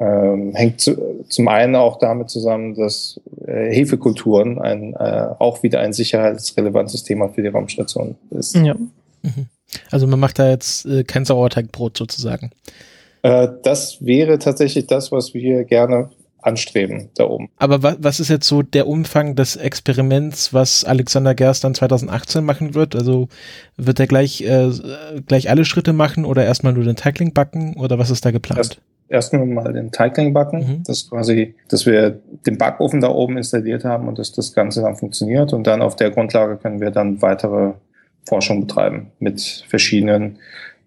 Ähm, 0.00 0.54
hängt 0.54 0.80
zu, 0.80 1.24
zum 1.28 1.48
einen 1.48 1.74
auch 1.74 1.98
damit 1.98 2.30
zusammen, 2.30 2.74
dass 2.74 3.20
äh, 3.46 3.74
Hefekulturen 3.74 4.60
ein, 4.60 4.94
äh, 4.94 5.28
auch 5.38 5.62
wieder 5.64 5.80
ein 5.80 5.92
sicherheitsrelevantes 5.92 7.02
Thema 7.02 7.28
für 7.28 7.42
die 7.42 7.48
Raumstation 7.48 8.16
ist. 8.30 8.54
Ja. 8.54 8.74
Mhm. 8.74 9.46
Also 9.90 10.06
man 10.06 10.20
macht 10.20 10.38
da 10.38 10.48
jetzt 10.48 10.86
äh, 10.86 11.02
kein 11.02 11.24
Sauerteigbrot 11.24 11.96
sozusagen. 11.96 12.52
Äh, 13.22 13.48
das 13.62 14.04
wäre 14.04 14.38
tatsächlich 14.38 14.86
das, 14.86 15.10
was 15.10 15.34
wir 15.34 15.64
gerne 15.64 16.10
anstreben 16.40 17.10
da 17.16 17.24
oben. 17.24 17.50
Aber 17.56 17.82
wa 17.82 17.96
was 17.98 18.20
ist 18.20 18.28
jetzt 18.28 18.46
so 18.46 18.62
der 18.62 18.86
Umfang 18.86 19.34
des 19.34 19.56
Experiments, 19.56 20.54
was 20.54 20.84
Alexander 20.84 21.34
Gerst 21.34 21.64
dann 21.64 21.74
2018 21.74 22.44
machen 22.44 22.74
wird? 22.74 22.94
Also 22.94 23.28
wird 23.76 23.98
er 24.00 24.06
gleich, 24.06 24.42
äh, 24.42 24.70
gleich 25.26 25.50
alle 25.50 25.64
Schritte 25.64 25.92
machen 25.92 26.24
oder 26.24 26.44
erstmal 26.44 26.72
nur 26.72 26.84
den 26.84 26.96
Tackling 26.96 27.32
backen 27.34 27.74
oder 27.76 27.98
was 27.98 28.10
ist 28.10 28.24
da 28.24 28.30
geplant? 28.30 28.58
Erst, 28.58 28.80
erst 29.08 29.32
nur 29.32 29.46
mal 29.46 29.72
den 29.72 29.90
Tackling 29.90 30.32
backen, 30.32 30.58
mhm. 30.58 30.82
das 30.84 31.08
quasi, 31.08 31.54
dass 31.68 31.86
wir 31.86 32.20
den 32.46 32.58
Backofen 32.58 33.00
da 33.00 33.08
oben 33.08 33.36
installiert 33.36 33.84
haben 33.84 34.08
und 34.08 34.18
dass 34.18 34.32
das 34.32 34.52
Ganze 34.52 34.82
dann 34.82 34.96
funktioniert 34.96 35.52
und 35.52 35.66
dann 35.66 35.82
auf 35.82 35.96
der 35.96 36.10
Grundlage 36.10 36.56
können 36.56 36.80
wir 36.80 36.90
dann 36.90 37.22
weitere 37.22 37.72
Forschung 38.26 38.60
betreiben 38.60 39.10
mit 39.18 39.64
verschiedenen 39.68 40.38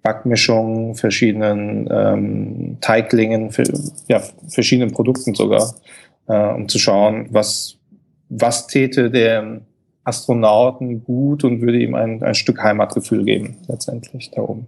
Backmischungen, 0.04 0.96
verschiedenen 0.96 1.88
ähm, 1.92 2.78
Teiglingen, 2.82 3.52
für, 3.52 3.64
ja, 4.08 4.22
verschiedenen 4.48 4.92
Produkten 4.92 5.36
sogar, 5.36 5.76
äh, 6.28 6.54
um 6.54 6.68
zu 6.68 6.80
schauen, 6.80 7.28
was, 7.32 7.78
was 8.30 8.68
täte 8.68 9.12
der 9.12 9.62
Astronauten 10.04 11.04
gut 11.04 11.44
und 11.44 11.62
würde 11.62 11.80
ihm 11.80 11.94
ein, 11.94 12.24
ein 12.24 12.34
Stück 12.34 12.64
Heimatgefühl 12.64 13.24
geben, 13.24 13.58
letztendlich 13.68 14.32
da 14.32 14.42
oben. 14.42 14.68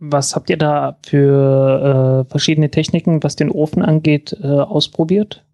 Was 0.00 0.34
habt 0.34 0.48
ihr 0.48 0.56
da 0.56 0.96
für 1.04 2.24
äh, 2.26 2.30
verschiedene 2.30 2.70
Techniken, 2.70 3.22
was 3.22 3.36
den 3.36 3.50
Ofen 3.50 3.82
angeht, 3.82 4.34
äh, 4.42 4.46
ausprobiert? 4.46 5.44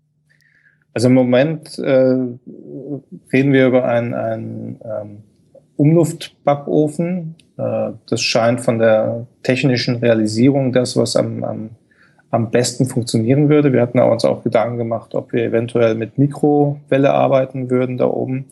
Also 0.94 1.08
im 1.08 1.14
Moment 1.14 1.78
äh, 1.78 2.16
reden 3.32 3.52
wir 3.52 3.66
über 3.66 3.84
einen, 3.86 4.14
einen 4.14 4.80
ähm, 4.84 5.18
Umluftbackofen. 5.76 7.34
Äh, 7.58 7.90
das 8.08 8.22
scheint 8.22 8.60
von 8.60 8.78
der 8.78 9.26
technischen 9.42 9.96
Realisierung 9.96 10.72
das, 10.72 10.96
was 10.96 11.16
am, 11.16 11.42
am, 11.42 11.70
am 12.30 12.50
besten 12.52 12.86
funktionieren 12.86 13.48
würde. 13.48 13.72
Wir 13.72 13.82
hatten 13.82 13.98
uns 13.98 14.24
auch 14.24 14.44
Gedanken 14.44 14.78
gemacht, 14.78 15.14
ob 15.16 15.32
wir 15.32 15.44
eventuell 15.44 15.96
mit 15.96 16.18
Mikrowelle 16.18 17.12
arbeiten 17.12 17.68
würden 17.68 17.98
da 17.98 18.06
oben. 18.06 18.46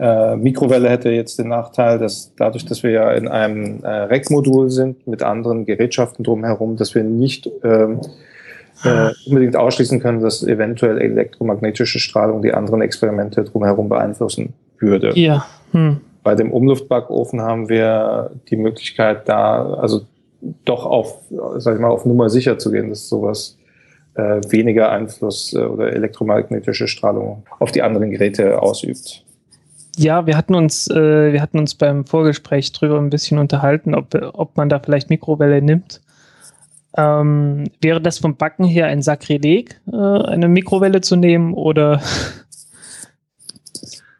Äh, 0.00 0.36
Mikrowelle 0.36 0.88
hätte 0.88 1.10
jetzt 1.10 1.38
den 1.38 1.48
Nachteil, 1.48 1.98
dass 1.98 2.32
dadurch, 2.34 2.64
dass 2.64 2.82
wir 2.82 2.90
ja 2.90 3.12
in 3.12 3.28
einem 3.28 3.84
äh, 3.84 3.88
Rack-Modul 3.88 4.70
sind 4.70 5.06
mit 5.06 5.22
anderen 5.22 5.66
Gerätschaften 5.66 6.24
drumherum, 6.24 6.76
dass 6.76 6.94
wir 6.94 7.04
nicht 7.04 7.50
ähm, 7.62 8.00
äh, 8.82 9.10
unbedingt 9.26 9.56
ausschließen 9.56 10.00
können, 10.00 10.22
dass 10.22 10.42
eventuell 10.42 10.98
elektromagnetische 10.98 11.98
Strahlung 11.98 12.40
die 12.40 12.54
anderen 12.54 12.80
Experimente 12.80 13.44
drumherum 13.44 13.90
beeinflussen 13.90 14.54
würde. 14.78 15.12
Ja. 15.18 15.44
Hm. 15.72 16.00
Bei 16.22 16.34
dem 16.34 16.50
Umluftbackofen 16.50 17.42
haben 17.42 17.68
wir 17.68 18.30
die 18.48 18.56
Möglichkeit, 18.56 19.28
da 19.28 19.74
also 19.74 20.06
doch 20.64 20.86
auf, 20.86 21.18
sag 21.58 21.74
ich 21.74 21.80
mal, 21.80 21.90
auf 21.90 22.06
Nummer 22.06 22.30
sicher 22.30 22.58
zu 22.58 22.70
gehen, 22.70 22.88
dass 22.88 23.06
sowas 23.06 23.58
äh, 24.14 24.40
weniger 24.48 24.90
Einfluss 24.90 25.52
äh, 25.52 25.58
oder 25.58 25.92
elektromagnetische 25.92 26.88
Strahlung 26.88 27.42
auf 27.58 27.70
die 27.70 27.82
anderen 27.82 28.10
Geräte 28.10 28.62
ausübt. 28.62 29.24
Ja, 29.96 30.26
wir 30.26 30.36
hatten 30.36 30.54
uns, 30.54 30.88
äh, 30.88 31.32
wir 31.32 31.42
hatten 31.42 31.58
uns 31.58 31.74
beim 31.74 32.06
Vorgespräch 32.06 32.72
drüber 32.72 32.98
ein 32.98 33.10
bisschen 33.10 33.38
unterhalten, 33.38 33.94
ob, 33.94 34.14
ob 34.34 34.56
man 34.56 34.68
da 34.68 34.78
vielleicht 34.78 35.10
Mikrowelle 35.10 35.60
nimmt. 35.60 36.00
Ähm, 36.96 37.64
wäre 37.80 38.00
das 38.00 38.18
vom 38.18 38.36
Backen 38.36 38.64
her 38.64 38.86
ein 38.86 39.02
Sakrileg, 39.02 39.80
äh, 39.92 39.96
eine 39.96 40.48
Mikrowelle 40.48 41.00
zu 41.00 41.16
nehmen 41.16 41.54
oder? 41.54 42.00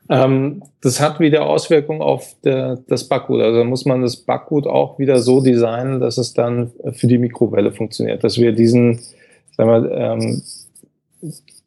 Ähm, 0.08 0.64
das 0.82 1.00
hat 1.00 1.20
wieder 1.20 1.46
Auswirkungen 1.46 2.02
auf 2.02 2.34
der, 2.42 2.78
das 2.88 3.08
Backgut. 3.08 3.40
Also 3.40 3.62
muss 3.62 3.84
man 3.84 4.02
das 4.02 4.16
Backgut 4.16 4.66
auch 4.66 4.98
wieder 4.98 5.20
so 5.20 5.40
designen, 5.40 6.00
dass 6.00 6.18
es 6.18 6.34
dann 6.34 6.72
für 6.92 7.06
die 7.06 7.18
Mikrowelle 7.18 7.70
funktioniert. 7.70 8.24
Dass 8.24 8.36
wir 8.36 8.52
diesen, 8.52 8.98
sagen 9.56 9.70
wir, 9.70 9.90
ähm, 9.92 10.42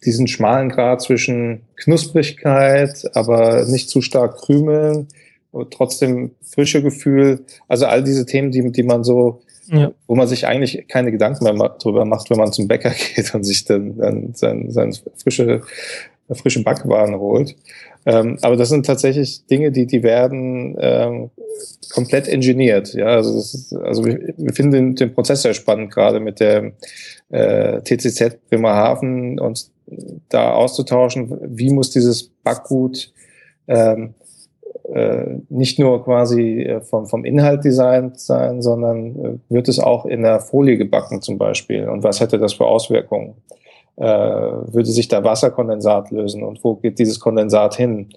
diesen 0.06 0.28
schmalen 0.28 0.70
Grad 0.70 1.02
zwischen 1.02 1.62
Knusprigkeit, 1.78 3.10
aber 3.16 3.66
nicht 3.66 3.90
zu 3.90 4.02
stark 4.02 4.38
krümeln 4.38 5.08
und 5.52 5.72
trotzdem 5.72 6.32
frische 6.42 6.82
Gefühl. 6.82 7.46
Also 7.68 7.86
all 7.86 8.04
diese 8.04 8.26
Themen, 8.26 8.52
die, 8.52 8.72
die 8.72 8.84
man 8.84 9.04
so, 9.04 9.42
ja. 9.68 9.92
wo 10.08 10.16
man 10.16 10.28
sich 10.28 10.48
eigentlich 10.48 10.88
keine 10.88 11.12
Gedanken 11.12 11.44
mehr 11.44 11.70
drüber 11.80 12.06
macht, 12.06 12.30
wenn 12.30 12.38
man 12.38 12.52
zum 12.52 12.68
Bäcker 12.68 12.92
geht 13.16 13.34
und 13.34 13.44
sich 13.44 13.66
dann, 13.66 13.98
dann 13.98 14.34
sein, 14.34 14.72
sein 14.72 14.94
frische, 15.18 15.62
frische 16.32 16.64
Backwaren 16.64 17.16
holt. 17.16 17.56
Ähm, 18.06 18.38
aber 18.42 18.58
das 18.58 18.70
sind 18.70 18.86
tatsächlich 18.86 19.46
Dinge, 19.46 19.72
die, 19.72 19.86
die 19.86 20.04
werden 20.04 20.76
ähm, 20.80 21.30
komplett 21.94 22.28
engineert. 22.28 22.94
Ja, 22.94 23.08
also, 23.08 23.38
ist, 23.38 23.74
also 23.74 24.06
wir, 24.06 24.34
wir 24.38 24.54
finden 24.54 24.72
den, 24.72 24.96
den 24.96 25.14
Prozess 25.14 25.44
sehr 25.44 25.54
spannend, 25.54 25.92
gerade 25.92 26.20
mit 26.20 26.40
der 26.40 26.74
äh, 27.30 27.82
TCZ 27.82 28.50
Bremerhaven 28.50 29.40
uns 29.40 29.72
da 30.30 30.54
auszutauschen, 30.54 31.38
wie 31.44 31.72
muss 31.72 31.92
dieses 31.92 32.30
Backgut 32.44 33.14
ähm, 33.68 34.14
äh, 34.92 35.38
nicht 35.50 35.80
nur 35.80 36.04
quasi 36.04 36.62
äh, 36.62 36.82
vom, 36.82 37.08
vom 37.08 37.26
Inhalt 37.26 37.64
designt 37.64 38.20
sein, 38.20 38.62
sondern 38.62 39.16
äh, 39.16 39.38
wird 39.50 39.70
es 39.70 39.80
auch 39.80 40.06
in 40.06 40.24
der 40.24 40.40
Folie 40.40 40.78
gebacken 40.78 41.22
zum 41.22 41.38
Beispiel 41.38 41.88
und 41.88 42.04
was 42.04 42.20
hätte 42.20 42.38
das 42.38 42.54
für 42.54 42.66
Auswirkungen? 42.66 43.36
Äh, 43.96 44.06
würde 44.06 44.90
sich 44.90 45.08
da 45.08 45.24
Wasserkondensat 45.24 46.10
lösen 46.12 46.44
und 46.44 46.64
wo 46.64 46.76
geht 46.76 46.98
dieses 46.98 47.20
Kondensat 47.20 47.76
hin? 47.76 48.10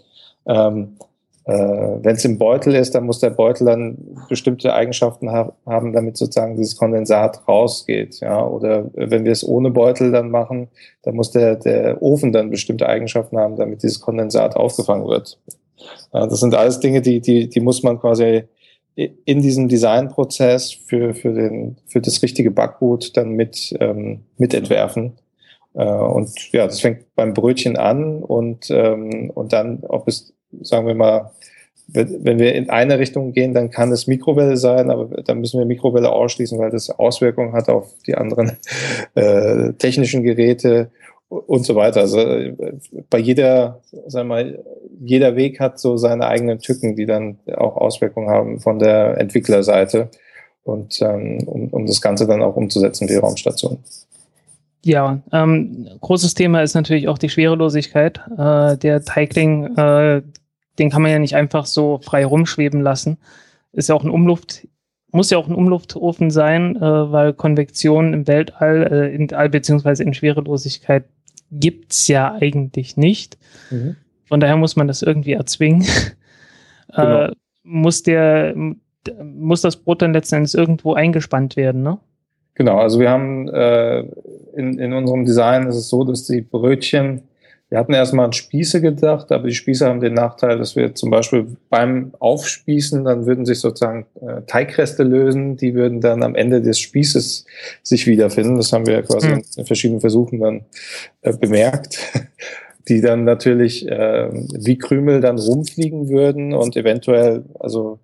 Ähm, 0.46 0.96
äh, 1.44 1.52
Wenn 1.52 2.16
es 2.16 2.24
im 2.24 2.38
Beutel 2.38 2.74
ist, 2.74 2.94
dann 2.94 3.04
muss 3.04 3.20
der 3.20 3.30
Beutel 3.30 3.66
dann 3.66 3.98
bestimmte 4.28 4.74
Eigenschaften 4.74 5.30
ha 5.30 5.52
haben, 5.64 5.92
damit 5.92 6.16
sozusagen 6.16 6.56
dieses 6.56 6.76
Kondensat 6.76 7.46
rausgeht. 7.46 8.20
Ja? 8.20 8.44
Oder 8.46 8.90
wenn 8.94 9.24
wir 9.24 9.32
es 9.32 9.46
ohne 9.46 9.70
Beutel 9.70 10.12
dann 10.12 10.30
machen, 10.30 10.68
dann 11.02 11.14
muss 11.14 11.30
der, 11.30 11.56
der 11.56 12.02
Ofen 12.02 12.32
dann 12.32 12.50
bestimmte 12.50 12.88
Eigenschaften 12.88 13.38
haben, 13.38 13.56
damit 13.56 13.82
dieses 13.82 14.00
Kondensat 14.00 14.56
aufgefangen 14.56 15.06
wird. 15.06 15.38
Ja, 16.12 16.26
das 16.26 16.40
sind 16.40 16.54
alles 16.54 16.80
Dinge, 16.80 17.00
die, 17.02 17.20
die, 17.20 17.48
die 17.48 17.60
muss 17.60 17.82
man 17.82 18.00
quasi 18.00 18.44
in 18.96 19.42
diesem 19.42 19.68
Designprozess 19.68 20.72
für, 20.72 21.14
für, 21.14 21.34
den, 21.34 21.76
für 21.86 22.00
das 22.00 22.22
richtige 22.22 22.50
Backgut 22.50 23.16
dann 23.16 23.32
mit, 23.32 23.76
ähm, 23.78 24.24
mitentwerfen. 24.38 25.12
Äh, 25.76 25.84
und 25.84 26.52
ja, 26.52 26.66
das 26.66 26.80
fängt 26.80 27.14
beim 27.14 27.34
Brötchen 27.34 27.76
an 27.76 28.22
und, 28.22 28.70
ähm, 28.70 29.30
und 29.34 29.52
dann, 29.52 29.84
ob 29.84 30.08
es 30.08 30.32
sagen 30.62 30.86
wir 30.86 30.94
mal, 30.94 31.32
wenn 31.88 32.40
wir 32.40 32.54
in 32.54 32.68
eine 32.68 32.98
Richtung 32.98 33.32
gehen, 33.32 33.54
dann 33.54 33.70
kann 33.70 33.92
es 33.92 34.08
Mikrowelle 34.08 34.56
sein, 34.56 34.90
aber 34.90 35.22
dann 35.22 35.38
müssen 35.38 35.60
wir 35.60 35.66
Mikrowelle 35.66 36.10
ausschließen, 36.10 36.58
weil 36.58 36.70
das 36.70 36.90
Auswirkungen 36.90 37.52
hat 37.52 37.68
auf 37.68 37.94
die 38.06 38.16
anderen 38.16 38.56
äh, 39.14 39.72
technischen 39.74 40.24
Geräte 40.24 40.90
und 41.28 41.64
so 41.64 41.76
weiter. 41.76 42.00
Also 42.00 42.18
bei 43.08 43.18
jeder, 43.18 43.82
sagen 44.06 44.28
wir 44.28 44.34
mal, 44.34 44.64
jeder 45.00 45.36
Weg 45.36 45.60
hat 45.60 45.78
so 45.78 45.96
seine 45.96 46.26
eigenen 46.26 46.58
Tücken, 46.58 46.96
die 46.96 47.06
dann 47.06 47.38
auch 47.56 47.76
Auswirkungen 47.76 48.30
haben 48.30 48.60
von 48.60 48.78
der 48.80 49.18
Entwicklerseite 49.18 50.10
und 50.64 51.00
ähm, 51.02 51.38
um, 51.46 51.68
um 51.68 51.86
das 51.86 52.00
Ganze 52.00 52.26
dann 52.26 52.42
auch 52.42 52.56
umzusetzen 52.56 53.08
wie 53.08 53.16
Raumstation. 53.16 53.78
Ja, 54.86 55.20
ähm, 55.32 55.88
großes 56.00 56.34
Thema 56.34 56.62
ist 56.62 56.74
natürlich 56.74 57.08
auch 57.08 57.18
die 57.18 57.28
Schwerelosigkeit. 57.28 58.20
Äh, 58.38 58.76
der 58.76 59.02
Teigling, 59.04 59.76
äh, 59.76 60.22
den 60.78 60.90
kann 60.90 61.02
man 61.02 61.10
ja 61.10 61.18
nicht 61.18 61.34
einfach 61.34 61.66
so 61.66 61.98
frei 62.04 62.24
rumschweben 62.24 62.82
lassen. 62.82 63.18
Ist 63.72 63.88
ja 63.88 63.96
auch 63.96 64.04
ein 64.04 64.10
Umluft, 64.10 64.68
muss 65.10 65.30
ja 65.30 65.38
auch 65.38 65.48
ein 65.48 65.56
Umluftofen 65.56 66.30
sein, 66.30 66.76
äh, 66.76 66.80
weil 66.80 67.32
Konvektion 67.32 68.14
im 68.14 68.28
Weltall, 68.28 68.86
äh, 68.92 69.12
in 69.12 69.34
All 69.34 69.48
beziehungsweise 69.48 70.04
in 70.04 70.14
Schwerelosigkeit 70.14 71.06
gibt's 71.50 72.06
ja 72.06 72.36
eigentlich 72.40 72.96
nicht. 72.96 73.38
Mhm. 73.72 73.96
Von 74.26 74.38
daher 74.38 74.56
muss 74.56 74.76
man 74.76 74.86
das 74.86 75.02
irgendwie 75.02 75.32
erzwingen. 75.32 75.84
Genau. 76.94 77.24
Äh, 77.24 77.32
muss 77.64 78.04
der, 78.04 78.54
muss 78.54 79.60
das 79.60 79.76
Brot 79.76 80.00
dann 80.00 80.12
letzten 80.12 80.36
Endes 80.36 80.54
irgendwo 80.54 80.94
eingespannt 80.94 81.56
werden, 81.56 81.82
ne? 81.82 81.98
Genau, 82.56 82.78
also 82.78 82.98
wir 82.98 83.10
haben 83.10 83.48
äh, 83.48 84.00
in, 84.54 84.78
in 84.78 84.92
unserem 84.94 85.24
Design 85.24 85.66
ist 85.66 85.76
es 85.76 85.88
so, 85.88 86.04
dass 86.04 86.24
die 86.24 86.40
Brötchen, 86.40 87.22
wir 87.68 87.78
hatten 87.78 87.92
erstmal 87.92 88.26
an 88.26 88.32
Spieße 88.32 88.80
gedacht, 88.80 89.30
aber 89.30 89.48
die 89.48 89.54
Spieße 89.54 89.86
haben 89.86 90.00
den 90.00 90.14
Nachteil, 90.14 90.56
dass 90.56 90.74
wir 90.74 90.94
zum 90.94 91.10
Beispiel 91.10 91.46
beim 91.68 92.14
Aufspießen, 92.18 93.04
dann 93.04 93.26
würden 93.26 93.44
sich 93.44 93.60
sozusagen 93.60 94.06
äh, 94.22 94.40
Teigreste 94.46 95.02
lösen, 95.02 95.56
die 95.58 95.74
würden 95.74 96.00
dann 96.00 96.22
am 96.22 96.34
Ende 96.34 96.62
des 96.62 96.78
Spießes 96.78 97.44
sich 97.82 98.06
wiederfinden. 98.06 98.56
Das 98.56 98.72
haben 98.72 98.86
wir 98.86 99.02
quasi 99.02 99.28
mhm. 99.28 99.42
in 99.56 99.66
verschiedenen 99.66 100.00
Versuchen 100.00 100.40
dann 100.40 100.64
äh, 101.22 101.32
bemerkt 101.36 101.98
die 102.88 103.00
dann 103.00 103.24
natürlich 103.24 103.88
äh, 103.88 104.28
wie 104.30 104.78
Krümel 104.78 105.20
dann 105.20 105.38
rumfliegen 105.38 106.08
würden 106.08 106.54
und 106.54 106.76
eventuell, 106.76 107.44
also 107.58 107.98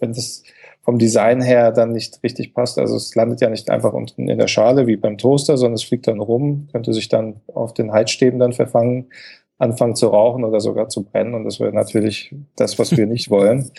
wenn 0.00 0.14
das 0.14 0.42
vom 0.84 0.98
Design 0.98 1.40
her 1.40 1.72
dann 1.72 1.92
nicht 1.92 2.22
richtig 2.22 2.52
passt. 2.52 2.78
Also 2.78 2.96
es 2.96 3.14
landet 3.14 3.40
ja 3.40 3.48
nicht 3.48 3.70
einfach 3.70 3.94
unten 3.94 4.28
in 4.28 4.38
der 4.38 4.48
Schale 4.48 4.86
wie 4.86 4.96
beim 4.96 5.16
Toaster, 5.16 5.56
sondern 5.56 5.74
es 5.74 5.84
fliegt 5.84 6.06
dann 6.06 6.20
rum, 6.20 6.68
könnte 6.72 6.92
sich 6.92 7.08
dann 7.08 7.40
auf 7.54 7.72
den 7.72 7.90
Heizstäben 7.90 8.38
dann 8.38 8.52
verfangen, 8.52 9.06
anfangen 9.58 9.96
zu 9.96 10.08
rauchen 10.08 10.44
oder 10.44 10.60
sogar 10.60 10.90
zu 10.90 11.04
brennen. 11.04 11.34
Und 11.34 11.44
das 11.44 11.58
wäre 11.58 11.72
natürlich 11.72 12.34
das, 12.56 12.78
was 12.78 12.94
wir 12.96 13.06
nicht 13.06 13.30
wollen. 13.30 13.70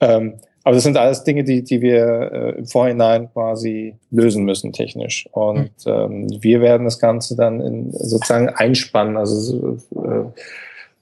Ähm, 0.00 0.34
aber 0.64 0.74
das 0.74 0.82
sind 0.84 0.98
alles 0.98 1.24
Dinge, 1.24 1.44
die, 1.44 1.62
die 1.62 1.80
wir 1.80 2.32
äh, 2.32 2.58
im 2.58 2.66
Vorhinein 2.66 3.32
quasi 3.32 3.96
lösen 4.10 4.44
müssen 4.44 4.72
technisch. 4.72 5.28
Und 5.32 5.70
ähm, 5.86 6.28
wir 6.40 6.60
werden 6.60 6.84
das 6.84 6.98
Ganze 6.98 7.36
dann 7.36 7.60
in, 7.60 7.92
sozusagen 7.92 8.48
einspannen. 8.48 9.16
Also 9.16 9.78
äh, 9.94 9.98
äh, 9.98 10.24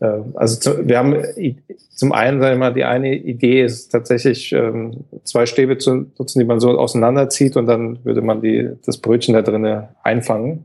also 0.01 0.61
zu, 0.61 0.89
wir 0.89 0.99
haben 0.99 1.23
zum 1.91 2.13
einen, 2.13 2.41
sagen 2.41 2.55
wir 2.55 2.59
mal, 2.59 2.75
die 2.75 2.85
eine 2.85 3.15
Idee 3.15 3.63
ist 3.63 3.89
tatsächlich 3.89 4.53
ähm, 4.53 5.05
zwei 5.25 5.47
Stäbe 5.47 5.79
zu 5.79 6.07
nutzen, 6.19 6.39
die 6.39 6.45
man 6.45 6.61
so 6.61 6.71
auseinanderzieht 6.79 7.57
und 7.57 7.67
dann 7.67 8.05
würde 8.05 8.23
man 8.23 8.41
die, 8.41 8.71
das 8.87 8.99
Brötchen 8.99 9.35
da 9.35 9.43
drinnen 9.43 9.89
einfangen 10.03 10.65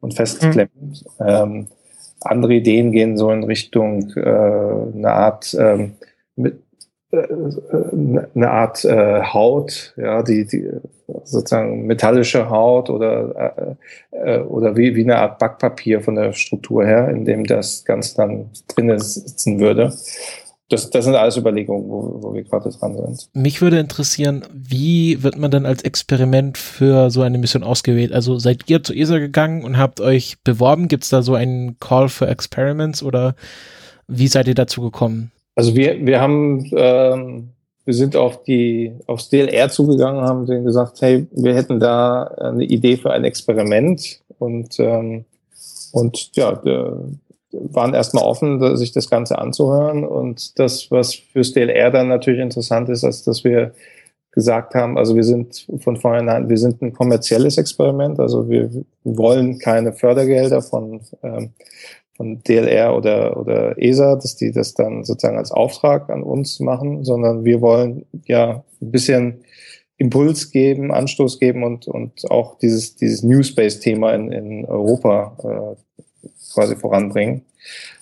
und 0.00 0.14
festklemmen. 0.14 0.70
Mhm. 0.74 1.26
Ähm, 1.26 1.66
andere 2.20 2.54
Ideen 2.54 2.92
gehen 2.92 3.16
so 3.16 3.30
in 3.30 3.44
Richtung 3.44 4.10
äh, 4.16 4.20
eine 4.20 5.12
Art 5.12 5.54
ähm, 5.58 5.92
mit, 6.34 6.54
äh, 6.54 6.56
eine 7.12 8.50
Art 8.50 8.84
äh, 8.84 9.22
Haut, 9.22 9.94
ja, 9.96 10.22
die, 10.22 10.46
die 10.46 10.68
sozusagen 11.24 11.86
metallische 11.86 12.50
Haut 12.50 12.90
oder, 12.90 13.76
äh, 14.12 14.38
äh, 14.38 14.40
oder 14.40 14.76
wie, 14.76 14.96
wie 14.96 15.04
eine 15.04 15.18
Art 15.18 15.38
Backpapier 15.38 16.00
von 16.00 16.16
der 16.16 16.32
Struktur 16.32 16.84
her, 16.84 17.08
in 17.08 17.24
dem 17.24 17.44
das 17.44 17.84
Ganze 17.84 18.16
dann 18.16 18.50
drinnen 18.68 18.98
sitzen 18.98 19.60
würde. 19.60 19.92
Das, 20.68 20.90
das 20.90 21.04
sind 21.04 21.14
alles 21.14 21.36
Überlegungen, 21.36 21.88
wo, 21.88 22.18
wo 22.22 22.34
wir 22.34 22.42
gerade 22.42 22.70
dran 22.70 22.96
sind. 22.96 23.28
Mich 23.34 23.62
würde 23.62 23.78
interessieren, 23.78 24.44
wie 24.52 25.22
wird 25.22 25.38
man 25.38 25.52
denn 25.52 25.64
als 25.64 25.84
Experiment 25.84 26.58
für 26.58 27.10
so 27.10 27.22
eine 27.22 27.38
Mission 27.38 27.62
ausgewählt? 27.62 28.12
Also 28.12 28.40
seid 28.40 28.68
ihr 28.68 28.82
zu 28.82 28.92
ESA 28.92 29.18
gegangen 29.18 29.62
und 29.62 29.78
habt 29.78 30.00
euch 30.00 30.38
beworben? 30.42 30.88
Gibt 30.88 31.04
es 31.04 31.10
da 31.10 31.22
so 31.22 31.34
einen 31.34 31.78
Call 31.78 32.08
for 32.08 32.28
Experiments 32.28 33.04
oder 33.04 33.36
wie 34.08 34.26
seid 34.26 34.48
ihr 34.48 34.56
dazu 34.56 34.80
gekommen? 34.80 35.30
Also 35.56 35.74
wir, 35.74 36.06
wir 36.06 36.20
haben 36.20 36.70
ähm, 36.76 37.48
wir 37.86 37.94
sind 37.94 38.16
auf 38.16 38.42
die, 38.42 38.92
aufs 39.06 39.30
DLR 39.30 39.70
zugegangen, 39.70 40.22
haben 40.22 40.44
denen 40.44 40.64
gesagt, 40.64 41.00
hey, 41.00 41.26
wir 41.30 41.54
hätten 41.54 41.78
da 41.78 42.24
eine 42.24 42.64
Idee 42.64 42.96
für 42.96 43.12
ein 43.12 43.22
Experiment 43.22 44.22
und, 44.38 44.78
ähm, 44.80 45.24
und 45.92 46.36
ja, 46.36 46.60
waren 47.52 47.94
erstmal 47.94 48.24
offen, 48.24 48.76
sich 48.76 48.90
das 48.90 49.08
Ganze 49.08 49.38
anzuhören. 49.38 50.04
Und 50.04 50.58
das, 50.58 50.90
was 50.90 51.14
fürs 51.14 51.52
DLR 51.52 51.92
dann 51.92 52.08
natürlich 52.08 52.40
interessant 52.40 52.88
ist, 52.88 53.04
ist, 53.04 53.28
dass 53.28 53.44
wir 53.44 53.72
gesagt 54.32 54.74
haben, 54.74 54.98
also 54.98 55.14
wir 55.14 55.24
sind 55.24 55.64
von 55.78 55.96
vornherein, 55.96 56.48
wir 56.48 56.58
sind 56.58 56.82
ein 56.82 56.92
kommerzielles 56.92 57.56
Experiment, 57.56 58.18
also 58.18 58.50
wir 58.50 58.68
wollen 59.04 59.60
keine 59.60 59.92
Fördergelder 59.92 60.60
von, 60.60 61.00
ähm, 61.22 61.52
von 62.16 62.42
DLR 62.42 62.96
oder, 62.96 63.36
oder 63.36 63.78
ESA, 63.78 64.16
dass 64.16 64.36
die 64.36 64.52
das 64.52 64.74
dann 64.74 65.04
sozusagen 65.04 65.38
als 65.38 65.52
Auftrag 65.52 66.08
an 66.10 66.22
uns 66.22 66.60
machen, 66.60 67.04
sondern 67.04 67.44
wir 67.44 67.60
wollen 67.60 68.06
ja 68.24 68.64
ein 68.80 68.90
bisschen 68.90 69.44
Impuls 69.98 70.50
geben, 70.50 70.92
Anstoß 70.92 71.38
geben 71.38 71.62
und, 71.62 71.88
und 71.88 72.30
auch 72.30 72.58
dieses, 72.58 72.96
dieses 72.96 73.22
New 73.22 73.42
Space-Thema 73.42 74.14
in, 74.14 74.32
in 74.32 74.64
Europa 74.64 75.36
äh, 75.42 76.28
quasi 76.52 76.76
voranbringen. 76.76 77.42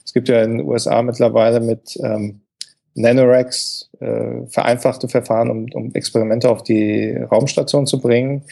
Es 0.04 0.12
gibt 0.12 0.28
ja 0.28 0.42
in 0.42 0.58
den 0.58 0.66
USA 0.66 1.02
mittlerweile 1.02 1.60
mit 1.60 1.98
ähm, 2.02 2.40
Nanorex 2.94 3.90
äh, 4.00 4.46
vereinfachte 4.48 5.08
Verfahren, 5.08 5.50
um, 5.50 5.66
um 5.74 5.94
Experimente 5.94 6.48
auf 6.48 6.62
die 6.62 7.16
Raumstation 7.16 7.86
zu 7.86 8.00
bringen. 8.00 8.42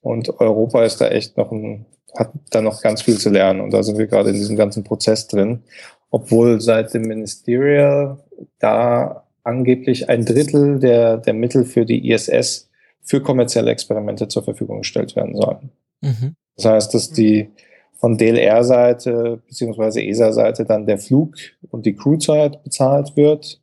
Und 0.00 0.40
Europa 0.40 0.84
ist 0.84 1.00
da 1.00 1.08
echt 1.08 1.36
noch 1.36 1.50
ein 1.50 1.86
hat 2.18 2.32
da 2.50 2.60
noch 2.60 2.82
ganz 2.82 3.02
viel 3.02 3.16
zu 3.18 3.30
lernen. 3.30 3.60
Und 3.60 3.72
da 3.72 3.82
sind 3.82 3.96
wir 3.96 4.06
gerade 4.06 4.30
in 4.30 4.36
diesem 4.36 4.56
ganzen 4.56 4.82
Prozess 4.82 5.28
drin. 5.28 5.62
Obwohl 6.10 6.60
seit 6.60 6.94
dem 6.94 7.02
Ministerial 7.02 8.18
da 8.58 9.24
angeblich 9.44 10.08
ein 10.08 10.24
Drittel 10.24 10.80
der, 10.80 11.18
der 11.18 11.34
Mittel 11.34 11.64
für 11.64 11.86
die 11.86 12.10
ISS 12.10 12.68
für 13.02 13.22
kommerzielle 13.22 13.70
Experimente 13.70 14.28
zur 14.28 14.42
Verfügung 14.42 14.78
gestellt 14.78 15.16
werden 15.16 15.36
sollen. 15.36 15.70
Mhm. 16.00 16.34
Das 16.56 16.64
heißt, 16.64 16.94
dass 16.94 17.10
die 17.10 17.48
von 17.94 18.18
DLR-Seite 18.18 19.40
beziehungsweise 19.46 20.02
ESA-Seite 20.02 20.64
dann 20.64 20.86
der 20.86 20.98
Flug 20.98 21.34
und 21.70 21.86
die 21.86 21.94
Crewzeit 21.94 22.62
bezahlt 22.62 23.16
wird, 23.16 23.60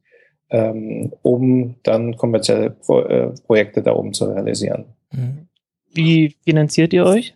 ähm, 0.49 1.13
um 1.21 1.75
dann 1.83 2.15
kommerzielle 2.17 2.71
Pro 2.71 3.01
äh, 3.01 3.33
Projekte 3.45 3.81
da 3.81 3.93
oben 3.93 4.13
zu 4.13 4.25
realisieren. 4.25 4.85
Mhm. 5.11 5.47
Wie 5.93 6.35
finanziert 6.43 6.93
ihr 6.93 7.05
euch? 7.05 7.34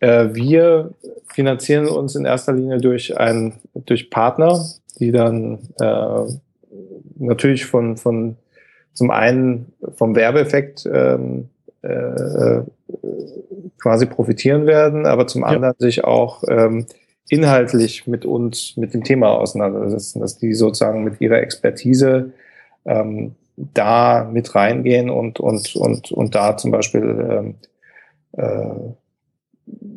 Äh, 0.00 0.34
wir 0.34 0.92
finanzieren 1.26 1.88
uns 1.88 2.14
in 2.14 2.24
erster 2.24 2.52
Linie 2.52 2.78
durch 2.78 3.18
ein, 3.18 3.54
durch 3.74 4.10
Partner, 4.10 4.64
die 4.98 5.12
dann 5.12 5.58
äh, 5.80 6.32
natürlich 7.18 7.66
von, 7.66 7.96
von 7.96 8.36
zum 8.92 9.10
einen 9.10 9.72
vom 9.96 10.14
Werbeeffekt 10.14 10.88
ähm, 10.90 11.48
äh, 11.82 12.62
quasi 13.78 14.06
profitieren 14.06 14.66
werden, 14.66 15.06
aber 15.06 15.26
zum 15.26 15.44
anderen 15.44 15.74
ja. 15.78 15.86
sich 15.86 16.04
auch 16.04 16.42
ähm, 16.48 16.86
inhaltlich 17.28 18.06
mit 18.06 18.24
uns, 18.24 18.76
mit 18.76 18.94
dem 18.94 19.04
Thema 19.04 19.30
auseinandersetzen, 19.30 20.20
dass 20.20 20.38
die 20.38 20.54
sozusagen 20.54 21.04
mit 21.04 21.20
ihrer 21.20 21.38
Expertise 21.38 22.32
ähm, 22.84 23.34
da 23.56 24.28
mit 24.30 24.54
reingehen 24.54 25.10
und, 25.10 25.40
und, 25.40 25.76
und, 25.76 26.12
und 26.12 26.34
da 26.34 26.56
zum 26.56 26.70
Beispiel 26.70 27.28
ähm, 27.30 27.54
äh, 28.32 28.92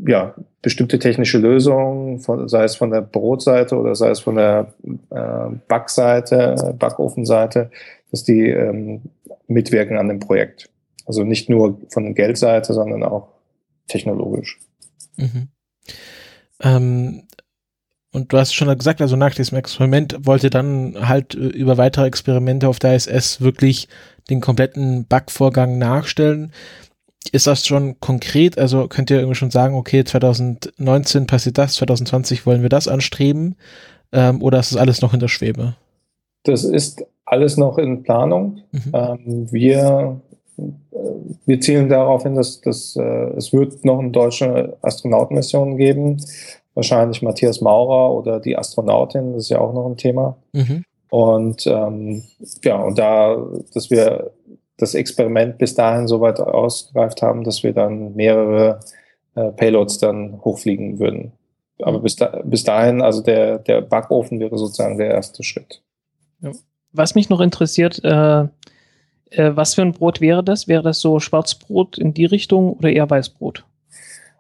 ja, 0.08 0.34
bestimmte 0.62 1.00
technische 1.00 1.38
Lösungen, 1.38 2.20
von, 2.20 2.48
sei 2.48 2.64
es 2.64 2.76
von 2.76 2.92
der 2.92 3.02
Brotseite 3.02 3.78
oder 3.78 3.96
sei 3.96 4.10
es 4.10 4.20
von 4.20 4.36
der 4.36 4.74
äh, 5.12 5.56
Backseite, 5.68 6.76
Backofenseite, 6.78 7.70
dass 8.12 8.24
die 8.24 8.50
ähm, 8.50 9.02
mitwirken 9.48 9.98
an 9.98 10.08
dem 10.08 10.20
Projekt. 10.20 10.70
Also 11.06 11.24
nicht 11.24 11.50
nur 11.50 11.80
von 11.90 12.04
der 12.04 12.14
Geldseite, 12.14 12.74
sondern 12.74 13.04
auch 13.04 13.30
technologisch. 13.88 14.60
Mhm. 15.18 15.50
Ähm, 16.62 17.24
und 18.12 18.34
du 18.34 18.38
hast 18.38 18.54
schon 18.54 18.76
gesagt, 18.76 19.02
also 19.02 19.16
nach 19.16 19.36
diesem 19.36 19.58
Experiment 19.58 20.18
wollte 20.26 20.50
dann 20.50 21.08
halt 21.08 21.36
äh, 21.36 21.48
über 21.48 21.78
weitere 21.78 22.08
Experimente 22.08 22.68
auf 22.68 22.80
der 22.80 22.96
ISS 22.96 23.42
wirklich 23.42 23.88
den 24.30 24.42
kompletten 24.42 25.06
Backvorgang 25.06 25.78
nachstellen 25.78 26.52
ist 27.32 27.48
das 27.48 27.66
schon 27.66 28.00
konkret? 28.00 28.58
Also 28.58 28.88
könnt 28.88 29.10
ihr 29.12 29.18
irgendwie 29.18 29.36
schon 29.36 29.52
sagen, 29.52 29.76
okay, 29.76 30.04
2019 30.04 31.28
passiert 31.28 31.58
das, 31.58 31.76
2020 31.76 32.46
wollen 32.46 32.62
wir 32.62 32.70
das 32.70 32.88
anstreben? 32.88 33.56
Ähm, 34.12 34.42
oder 34.42 34.60
ist 34.60 34.72
das 34.72 34.80
alles 34.80 35.02
noch 35.02 35.14
in 35.14 35.20
der 35.20 35.28
Schwebe? 35.28 35.76
Das 36.44 36.64
ist 36.64 37.06
alles 37.26 37.58
noch 37.58 37.78
in 37.78 38.04
Planung. 38.04 38.62
Mhm. 38.72 38.92
Ähm, 38.94 39.52
wir, 39.52 40.22
äh, 40.58 40.62
wir 41.46 41.62
zielen 41.62 41.90
darauf 41.90 42.24
hin, 42.24 42.36
dass, 42.36 42.62
dass 42.62 42.96
äh, 42.96 43.02
es 43.36 43.54
wird 43.54 43.86
noch 43.86 44.00
eine 44.00 44.12
deutsche 44.12 44.78
Astronautenmission 44.82 45.78
geben. 45.78 46.18
Wahrscheinlich 46.74 47.22
Matthias 47.22 47.62
Maurer 47.62 48.16
oder 48.16 48.40
die 48.40 48.58
Astronautin, 48.58 49.34
das 49.34 49.44
ist 49.44 49.50
ja 49.50 49.60
auch 49.60 49.74
noch 49.74 49.86
ein 49.86 49.98
Thema. 49.98 50.38
Mhm. 50.54 50.86
Und 51.10 51.66
ähm, 51.68 52.24
ja, 52.64 52.78
und 52.78 52.98
da, 52.98 53.38
dass 53.74 53.90
wir 53.90 54.32
das 54.82 54.96
Experiment 54.96 55.58
bis 55.58 55.76
dahin 55.76 56.08
so 56.08 56.22
weit 56.22 56.40
ausgereift 56.40 57.22
haben, 57.22 57.44
dass 57.44 57.64
wir 57.64 57.74
dann 57.74 58.16
mehrere 58.16 58.80
äh, 59.36 59.52
Payloads 59.52 60.00
dann 60.00 60.42
hochfliegen 60.44 61.00
würden. 61.00 61.34
Aber 61.82 62.00
bis, 62.00 62.16
da, 62.16 62.42
bis 62.44 62.64
dahin, 62.64 63.02
also 63.02 63.22
der, 63.22 63.60
der 63.60 63.82
Backofen 63.82 64.40
wäre 64.40 64.58
sozusagen 64.58 64.98
der 64.98 65.12
erste 65.12 65.44
Schritt. 65.44 65.82
Was 66.92 67.16
mich 67.16 67.30
noch 67.30 67.40
interessiert, 67.40 68.04
äh, 68.04 68.42
äh, 68.42 69.56
was 69.56 69.76
für 69.76 69.82
ein 69.82 69.94
Brot 69.94 70.22
wäre 70.22 70.44
das? 70.44 70.68
Wäre 70.68 70.84
das 70.84 71.00
so 71.00 71.20
Schwarzbrot 71.20 71.98
in 71.98 72.14
die 72.14 72.26
Richtung 72.26 72.74
oder 72.74 72.90
eher 72.90 73.10
Weißbrot? 73.10 73.66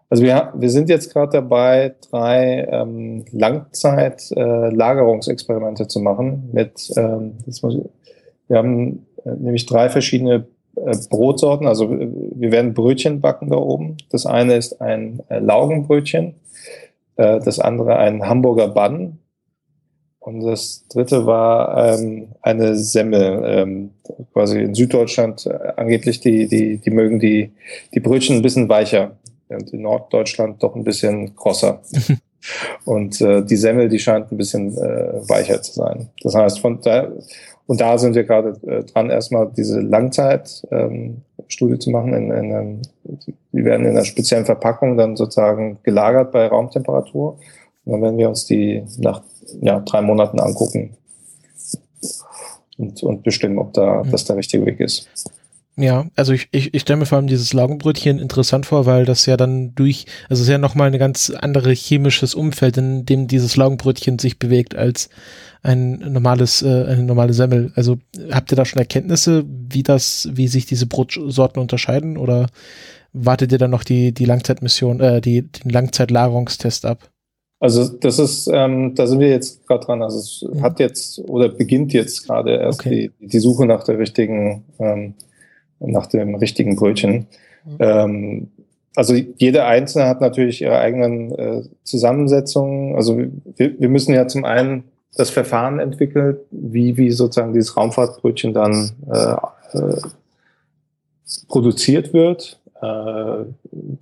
Also 0.09 0.23
wir, 0.23 0.51
wir 0.55 0.69
sind 0.71 0.89
jetzt 0.89 1.13
gerade 1.13 1.33
dabei, 1.33 1.93
drei 2.09 2.67
ähm, 2.71 3.25
Langzeit-Lagerungsexperimente 3.31 5.83
äh, 5.83 5.87
zu 5.87 5.99
machen 5.99 6.49
mit, 6.51 6.91
ähm, 6.97 7.33
ich, 7.45 7.61
wir 7.61 8.57
haben 8.57 9.05
nämlich 9.25 9.65
drei 9.65 9.89
verschiedene 9.89 10.47
äh, 10.75 10.95
Brotsorten. 11.09 11.67
Also 11.67 11.89
wir 11.89 12.51
werden 12.51 12.73
Brötchen 12.73 13.21
backen 13.21 13.49
da 13.49 13.57
oben. 13.57 13.97
Das 14.09 14.25
eine 14.25 14.55
ist 14.55 14.81
ein 14.81 15.21
äh, 15.29 15.39
Laugenbrötchen, 15.39 16.35
das 17.15 17.59
andere 17.59 17.97
ein 17.97 18.25
Hamburger 18.25 18.69
Bann 18.69 19.19
und 20.19 20.41
das 20.41 20.85
dritte 20.89 21.25
war 21.25 21.97
ähm, 21.97 22.27
eine 22.41 22.75
Semmel, 22.75 23.41
ähm, 23.45 23.91
quasi 24.33 24.59
in 24.59 24.75
Süddeutschland 24.75 25.45
äh, 25.45 25.73
angeblich, 25.77 26.19
die, 26.19 26.47
die, 26.47 26.77
die 26.77 26.91
mögen 26.91 27.19
die, 27.19 27.51
die 27.93 27.99
Brötchen 28.01 28.35
ein 28.35 28.41
bisschen 28.41 28.67
weicher 28.67 29.17
und 29.47 29.71
in 29.71 29.81
Norddeutschland 29.81 30.61
doch 30.61 30.75
ein 30.75 30.83
bisschen 30.83 31.35
krosser. 31.35 31.81
und 32.85 33.19
äh, 33.21 33.43
die 33.43 33.55
Semmel, 33.55 33.87
die 33.87 33.99
scheint 33.99 34.31
ein 34.31 34.37
bisschen 34.37 34.77
äh, 34.77 35.27
weicher 35.29 35.61
zu 35.61 35.73
sein. 35.73 36.09
Das 36.21 36.35
heißt, 36.35 36.59
von 36.59 36.81
da, 36.81 37.07
und 37.69 37.79
da 37.81 37.99
sind 37.99 38.15
wir 38.15 38.23
gerade 38.23 38.59
äh, 38.65 38.83
dran, 38.83 39.11
erstmal 39.11 39.47
diese 39.55 39.79
Langzeitstudie 39.79 40.63
ähm, 40.71 41.79
zu 41.79 41.91
machen. 41.91 42.15
In, 42.15 42.31
in, 42.31 42.51
in, 42.51 42.81
die 43.51 43.63
werden 43.63 43.85
in 43.85 43.91
einer 43.91 44.05
speziellen 44.05 44.47
Verpackung 44.47 44.97
dann 44.97 45.15
sozusagen 45.15 45.77
gelagert 45.83 46.31
bei 46.31 46.47
Raumtemperatur. 46.47 47.37
Und 47.85 47.91
dann 47.91 48.01
werden 48.01 48.17
wir 48.17 48.27
uns 48.27 48.45
die 48.45 48.83
nach 48.97 49.21
ja, 49.61 49.81
drei 49.81 50.01
Monaten 50.01 50.39
angucken 50.39 50.97
und, 52.79 53.03
und 53.03 53.21
bestimmen, 53.21 53.59
ob 53.59 53.71
da 53.73 54.03
mhm. 54.03 54.09
das 54.09 54.25
der 54.25 54.37
richtige 54.37 54.65
Weg 54.65 54.79
ist. 54.79 55.07
Ja, 55.79 56.07
also 56.17 56.33
ich, 56.33 56.49
ich, 56.51 56.73
ich 56.73 56.81
stelle 56.81 56.99
mir 56.99 57.05
vor 57.05 57.17
allem 57.17 57.27
dieses 57.27 57.53
Laugenbrötchen 57.53 58.19
interessant 58.19 58.65
vor, 58.65 58.85
weil 58.85 59.05
das 59.05 59.25
ja 59.25 59.37
dann 59.37 59.73
durch, 59.75 60.07
also 60.27 60.41
es 60.41 60.47
ist 60.47 60.51
ja 60.51 60.57
nochmal 60.57 60.91
ein 60.91 60.99
ganz 60.99 61.29
andere 61.29 61.71
chemisches 61.71 62.35
Umfeld, 62.35 62.75
in 62.75 63.05
dem 63.05 63.27
dieses 63.27 63.55
Laugenbrötchen 63.55 64.19
sich 64.19 64.39
bewegt 64.39 64.75
als 64.75 65.09
ein 65.63 65.99
normales, 65.99 66.61
äh, 66.63 66.85
eine 66.85 67.03
normale 67.03 67.31
Semmel. 67.31 67.71
Also 67.75 67.97
habt 68.29 68.51
ihr 68.51 68.57
da 68.57 68.65
schon 68.65 68.79
Erkenntnisse, 68.79 69.45
wie 69.47 69.83
das, 69.83 70.27
wie 70.33 70.49
sich 70.49 70.65
diese 70.65 70.85
Brotsorten 70.85 71.61
unterscheiden 71.61 72.17
oder 72.17 72.47
wartet 73.13 73.53
ihr 73.53 73.57
dann 73.57 73.71
noch 73.71 73.85
die, 73.85 74.13
die 74.13 74.25
Langzeitmission, 74.25 74.99
äh, 74.99 75.21
die, 75.21 75.43
den 75.43 75.71
Langzeitlagerungstest 75.71 76.85
ab? 76.85 77.09
Also 77.61 77.87
das 77.87 78.19
ist, 78.19 78.49
ähm, 78.51 78.95
da 78.95 79.07
sind 79.07 79.21
wir 79.21 79.29
jetzt 79.29 79.65
gerade 79.65 79.85
dran. 79.85 80.01
Also 80.01 80.19
es 80.19 80.45
mhm. 80.53 80.61
hat 80.61 80.81
jetzt 80.81 81.19
oder 81.19 81.47
beginnt 81.47 81.93
jetzt 81.93 82.25
gerade 82.25 82.55
erst 82.55 82.81
okay. 82.81 83.11
die, 83.19 83.27
die 83.27 83.39
Suche 83.39 83.65
nach 83.65 83.85
der 83.85 83.97
richtigen, 83.97 84.65
ähm, 84.79 85.15
nach 85.79 86.07
dem 86.07 86.35
richtigen 86.35 86.75
Brötchen. 86.75 87.27
Mhm. 87.65 87.77
Ähm, 87.79 88.47
also 88.95 89.13
jede 89.13 89.65
Einzelne 89.65 90.07
hat 90.07 90.21
natürlich 90.21 90.61
ihre 90.61 90.79
eigenen 90.79 91.31
äh, 91.31 91.61
Zusammensetzungen. 91.83 92.95
Also 92.95 93.17
wir, 93.55 93.79
wir 93.79 93.89
müssen 93.89 94.13
ja 94.13 94.27
zum 94.27 94.45
einen 94.45 94.83
das 95.15 95.29
Verfahren 95.29 95.79
entwickeln, 95.79 96.37
wie, 96.51 96.97
wie 96.97 97.11
sozusagen 97.11 97.53
dieses 97.53 97.77
Raumfahrtbrötchen 97.77 98.53
dann 98.53 98.91
äh, 99.11 99.77
äh, 99.77 100.01
produziert 101.47 102.13
wird, 102.13 102.59
äh, 102.81 103.45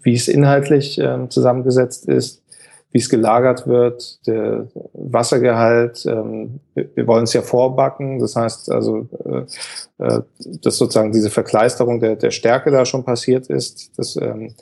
wie 0.01 0.13
es 0.13 0.27
inhaltlich 0.27 0.99
äh, 0.99 1.29
zusammengesetzt 1.29 2.07
ist, 2.07 2.41
wie 2.91 2.99
es 2.99 3.09
gelagert 3.09 3.67
wird, 3.67 4.25
der 4.27 4.67
Wassergehalt. 4.93 6.05
Ähm, 6.05 6.59
wir 6.73 7.07
wollen 7.07 7.25
es 7.25 7.33
ja 7.33 7.41
vorbacken, 7.41 8.19
das 8.19 8.35
heißt 8.35 8.71
also, 8.71 9.07
äh, 9.25 10.03
äh, 10.03 10.21
dass 10.61 10.77
sozusagen 10.77 11.11
diese 11.11 11.29
Verkleisterung 11.29 11.99
der, 11.99 12.15
der 12.15 12.31
Stärke 12.31 12.71
da 12.71 12.85
schon 12.85 13.03
passiert 13.03 13.47
ist. 13.47 13.91
Das, 13.97 14.15
ähm, 14.15 14.53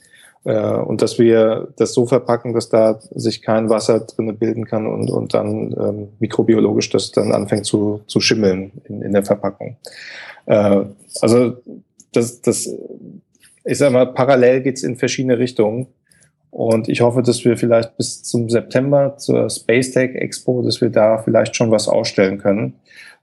äh, 0.46 0.76
und 0.76 1.02
dass 1.02 1.20
wir 1.20 1.70
das 1.76 1.94
so 1.94 2.06
verpacken, 2.06 2.54
dass 2.54 2.70
da 2.70 3.00
sich 3.12 3.42
kein 3.42 3.70
Wasser 3.70 4.02
drinne 4.02 4.34
bilden 4.34 4.66
kann 4.66 4.88
und, 4.88 5.10
und 5.10 5.34
dann 5.34 5.76
ähm, 5.78 6.08
mikrobiologisch 6.20 6.90
das 6.90 7.12
dann 7.12 7.32
anfängt 7.32 7.66
zu, 7.66 8.02
zu 8.08 8.20
schimmeln 8.20 8.72
in, 8.86 9.02
in 9.02 9.12
der 9.12 9.26
Verpackung. 9.26 9.78
Äh, 10.46 10.86
also 11.22 11.58
das, 12.12 12.42
das, 12.42 12.70
ich 13.66 13.78
sag 13.78 13.92
mal, 13.92 14.14
parallel 14.14 14.62
geht's 14.62 14.84
in 14.84 14.96
verschiedene 14.96 15.40
Richtungen. 15.40 15.88
Und 16.56 16.88
ich 16.88 17.02
hoffe, 17.02 17.22
dass 17.22 17.44
wir 17.44 17.58
vielleicht 17.58 17.98
bis 17.98 18.24
zum 18.24 18.50
September 18.50 19.18
zur 19.18 19.50
Space 19.50 19.92
Tech 19.92 20.16
Expo, 20.16 20.62
dass 20.62 20.80
wir 20.80 20.90
da 20.90 21.18
vielleicht 21.18 21.54
schon 21.54 21.70
was 21.70 21.90
ausstellen 21.90 22.38
können, 22.38 22.76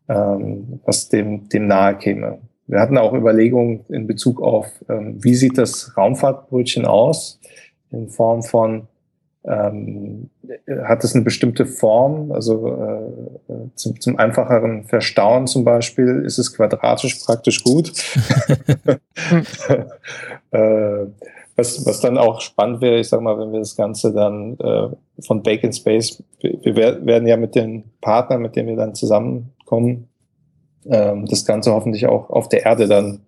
ähm, 0.07 0.81
was 0.85 1.09
dem, 1.09 1.49
dem 1.49 1.67
nahe 1.67 1.97
käme. 1.97 2.41
Wir 2.67 2.79
hatten 2.79 2.99
auch 2.99 3.15
Überlegungen 3.15 3.87
in 3.89 4.07
Bezug 4.07 4.43
auf, 4.43 4.67
ähm, 4.91 5.17
wie 5.25 5.35
sieht 5.35 5.57
das 5.57 5.97
Raumfahrtbrötchen 5.97 6.85
aus 6.85 7.41
in 7.91 8.11
Form 8.11 8.43
von, 8.43 8.87
ähm, 9.47 10.29
hat 10.85 11.03
es 11.03 11.15
eine 11.15 11.25
bestimmte 11.25 11.65
Form, 11.65 12.33
also 12.33 12.69
äh, 12.69 13.53
zum, 13.77 13.99
zum 13.99 14.19
einfacheren 14.19 14.85
Verstauen 14.85 15.47
zum 15.47 15.65
Beispiel 15.65 16.23
ist 16.27 16.37
es 16.37 16.55
quadratisch 16.55 17.15
praktisch 17.25 17.65
gut. 17.65 17.95
äh, 20.51 21.07
was, 21.57 21.85
was 21.85 22.01
dann 22.01 22.19
auch 22.19 22.41
spannend 22.41 22.81
wäre, 22.81 22.99
ich 22.99 23.09
sag 23.09 23.21
mal, 23.21 23.39
wenn 23.39 23.53
wir 23.53 23.61
das 23.61 23.77
Ganze 23.77 24.13
dann 24.13 24.57
äh, 24.59 24.89
von 25.21 25.43
Bacon 25.43 25.73
Space, 25.73 26.23
wir, 26.41 27.05
werden 27.05 27.29
ja 27.29 27.37
mit 27.37 27.55
den 27.55 27.85
Partnern, 28.01 28.43
mit 28.43 28.57
denen 28.57 28.69
wir 28.69 28.77
dann 28.77 28.95
zusammenkommen, 28.95 30.09
ähm, 30.87 31.27
das 31.27 31.45
Ganze 31.45 31.73
hoffentlich 31.73 32.07
auch 32.07 32.31
auf 32.31 32.49
der 32.49 32.65
Erde 32.65 32.89
dann 32.89 33.21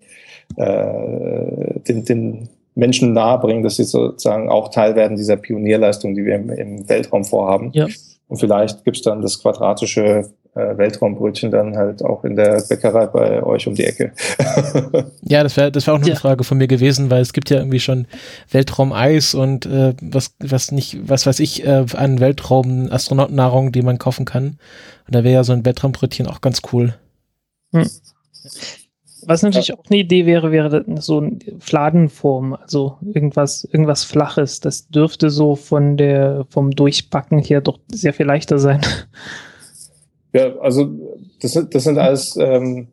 äh, 0.56 1.80
den, 1.80 2.04
den 2.04 2.48
Menschen 2.74 3.12
nahebringen, 3.12 3.62
dass 3.62 3.76
sie 3.76 3.84
sozusagen 3.84 4.48
auch 4.48 4.68
Teil 4.68 4.96
werden 4.96 5.16
dieser 5.16 5.36
Pionierleistung, 5.36 6.14
die 6.14 6.24
wir 6.24 6.36
im, 6.36 6.50
im 6.50 6.88
Weltraum 6.88 7.24
vorhaben. 7.24 7.70
Ja. 7.72 7.86
Und 8.28 8.38
vielleicht 8.38 8.84
gibt's 8.84 9.02
dann 9.02 9.22
das 9.22 9.40
quadratische 9.40 10.30
Weltraumbrötchen 10.54 11.50
dann 11.50 11.76
halt 11.76 12.04
auch 12.04 12.24
in 12.24 12.36
der 12.36 12.62
Bäckerei 12.68 13.06
bei 13.06 13.42
euch 13.42 13.66
um 13.66 13.74
die 13.74 13.84
Ecke. 13.84 14.12
ja, 15.22 15.42
das 15.42 15.56
wäre 15.56 15.72
das 15.72 15.86
wär 15.86 15.94
auch 15.94 15.98
noch 15.98 16.06
ja. 16.06 16.12
eine 16.12 16.20
Frage 16.20 16.44
von 16.44 16.58
mir 16.58 16.68
gewesen, 16.68 17.10
weil 17.10 17.22
es 17.22 17.32
gibt 17.32 17.50
ja 17.50 17.58
irgendwie 17.58 17.80
schon 17.80 18.06
Weltraumeis 18.50 19.34
und 19.34 19.66
äh, 19.66 19.94
was, 20.00 20.34
was 20.38 20.70
nicht, 20.70 21.08
was 21.08 21.26
weiß 21.26 21.40
ich, 21.40 21.66
äh, 21.66 21.84
an 21.94 22.20
Weltraum-Astronautennahrung, 22.20 23.72
die 23.72 23.82
man 23.82 23.98
kaufen 23.98 24.24
kann. 24.24 24.58
Und 25.06 25.14
da 25.14 25.24
wäre 25.24 25.34
ja 25.34 25.44
so 25.44 25.52
ein 25.52 25.64
Weltraumbrötchen 25.64 26.26
auch 26.28 26.40
ganz 26.40 26.62
cool. 26.72 26.94
Hm. 27.72 27.88
Was 29.26 29.42
natürlich 29.42 29.72
auch 29.72 29.84
eine 29.88 29.98
Idee 29.98 30.26
wäre, 30.26 30.52
wäre 30.52 30.84
so 31.00 31.18
eine 31.18 31.38
Fladenform, 31.58 32.54
also 32.54 32.98
irgendwas, 33.02 33.64
irgendwas 33.64 34.04
Flaches. 34.04 34.60
Das 34.60 34.88
dürfte 34.88 35.30
so 35.30 35.56
von 35.56 35.96
der, 35.96 36.44
vom 36.50 36.70
Durchbacken 36.70 37.38
her 37.38 37.60
doch 37.60 37.78
sehr 37.90 38.12
viel 38.12 38.26
leichter 38.26 38.58
sein. 38.58 38.82
Ja, 40.34 40.56
also 40.58 40.90
das, 41.40 41.58
das 41.70 41.84
sind 41.84 41.98
alles 41.98 42.36
ähm, 42.38 42.88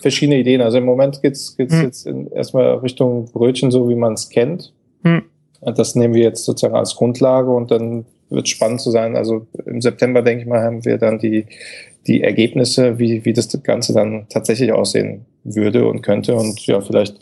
verschiedene 0.00 0.38
Ideen. 0.38 0.62
Also 0.62 0.78
im 0.78 0.84
Moment 0.84 1.20
geht's 1.20 1.56
geht's 1.56 1.74
hm. 1.74 1.82
jetzt 1.82 2.06
in, 2.06 2.30
erstmal 2.32 2.76
Richtung 2.76 3.26
Brötchen, 3.32 3.70
so 3.70 3.88
wie 3.88 3.96
man 3.96 4.14
es 4.14 4.30
kennt. 4.30 4.72
Hm. 5.04 5.22
Das 5.60 5.94
nehmen 5.94 6.14
wir 6.14 6.22
jetzt 6.22 6.44
sozusagen 6.44 6.74
als 6.74 6.96
Grundlage 6.96 7.50
und 7.50 7.70
dann 7.70 8.06
wird 8.30 8.48
spannend 8.48 8.80
zu 8.80 8.90
sein. 8.90 9.16
Also 9.16 9.46
im 9.66 9.80
September, 9.80 10.22
denke 10.22 10.42
ich 10.42 10.48
mal, 10.48 10.62
haben 10.62 10.84
wir 10.84 10.98
dann 10.98 11.18
die 11.18 11.46
die 12.06 12.22
Ergebnisse, 12.22 12.98
wie, 12.98 13.24
wie 13.24 13.32
das 13.32 13.48
Ganze 13.62 13.92
dann 13.92 14.26
tatsächlich 14.28 14.72
aussehen 14.72 15.24
würde 15.44 15.86
und 15.86 16.02
könnte. 16.02 16.34
Und 16.34 16.64
ja, 16.66 16.80
vielleicht, 16.80 17.16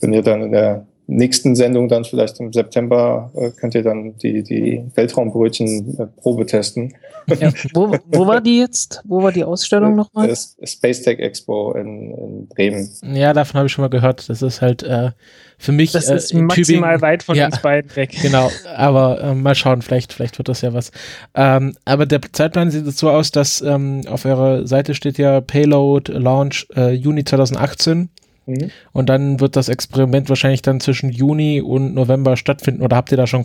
wenn 0.00 0.12
ihr 0.12 0.22
dann 0.22 0.42
in 0.42 0.52
der 0.52 0.86
nächsten 1.06 1.54
Sendung 1.54 1.88
dann 1.88 2.04
vielleicht 2.04 2.40
im 2.40 2.52
September 2.52 3.30
äh, 3.34 3.50
könnt 3.50 3.74
ihr 3.74 3.82
dann 3.82 4.16
die, 4.18 4.42
die 4.42 4.84
Weltraumbrötchen 4.94 5.98
äh, 5.98 6.06
Probe 6.06 6.46
testen. 6.46 6.94
Ja, 7.40 7.52
wo, 7.72 7.96
wo 8.06 8.26
war 8.26 8.40
die 8.40 8.58
jetzt? 8.58 9.02
Wo 9.04 9.22
war 9.22 9.32
die 9.32 9.44
Ausstellung 9.44 9.92
äh, 9.92 9.96
nochmal? 9.96 10.34
Space 10.62 11.02
Tech 11.02 11.18
Expo 11.18 11.72
in, 11.72 12.10
in 12.10 12.48
Bremen. 12.48 12.90
Ja, 13.02 13.32
davon 13.32 13.58
habe 13.58 13.66
ich 13.66 13.72
schon 13.72 13.82
mal 13.82 13.88
gehört. 13.88 14.28
Das 14.28 14.42
ist 14.42 14.60
halt 14.60 14.82
äh, 14.82 15.10
für 15.58 15.72
mich. 15.72 15.92
Das 15.92 16.08
äh, 16.08 16.16
ist 16.16 16.34
maximal 16.34 16.96
Tübingen, 16.96 17.02
weit 17.02 17.22
von 17.22 17.36
ja, 17.36 17.46
uns 17.46 17.60
beiden 17.60 17.94
weg. 17.96 18.14
Genau, 18.22 18.50
aber 18.74 19.20
äh, 19.20 19.34
mal 19.34 19.54
schauen, 19.54 19.82
vielleicht, 19.82 20.12
vielleicht 20.12 20.38
wird 20.38 20.48
das 20.48 20.62
ja 20.62 20.72
was. 20.72 20.90
Ähm, 21.34 21.76
aber 21.84 22.06
der 22.06 22.20
Zeitplan 22.32 22.70
sieht 22.70 22.86
so 22.96 23.10
aus, 23.10 23.30
dass 23.30 23.60
ähm, 23.60 24.02
auf 24.08 24.24
eurer 24.24 24.66
Seite 24.66 24.94
steht 24.94 25.18
ja 25.18 25.40
Payload 25.40 26.12
Launch 26.12 26.66
äh, 26.74 26.92
Juni 26.92 27.24
2018. 27.24 28.08
Mhm. 28.46 28.70
Und 28.92 29.08
dann 29.08 29.40
wird 29.40 29.56
das 29.56 29.68
Experiment 29.68 30.28
wahrscheinlich 30.28 30.62
dann 30.62 30.80
zwischen 30.80 31.10
Juni 31.10 31.60
und 31.60 31.94
November 31.94 32.36
stattfinden 32.36 32.82
oder 32.82 32.96
habt 32.96 33.10
ihr 33.10 33.16
da 33.16 33.26
schon 33.26 33.44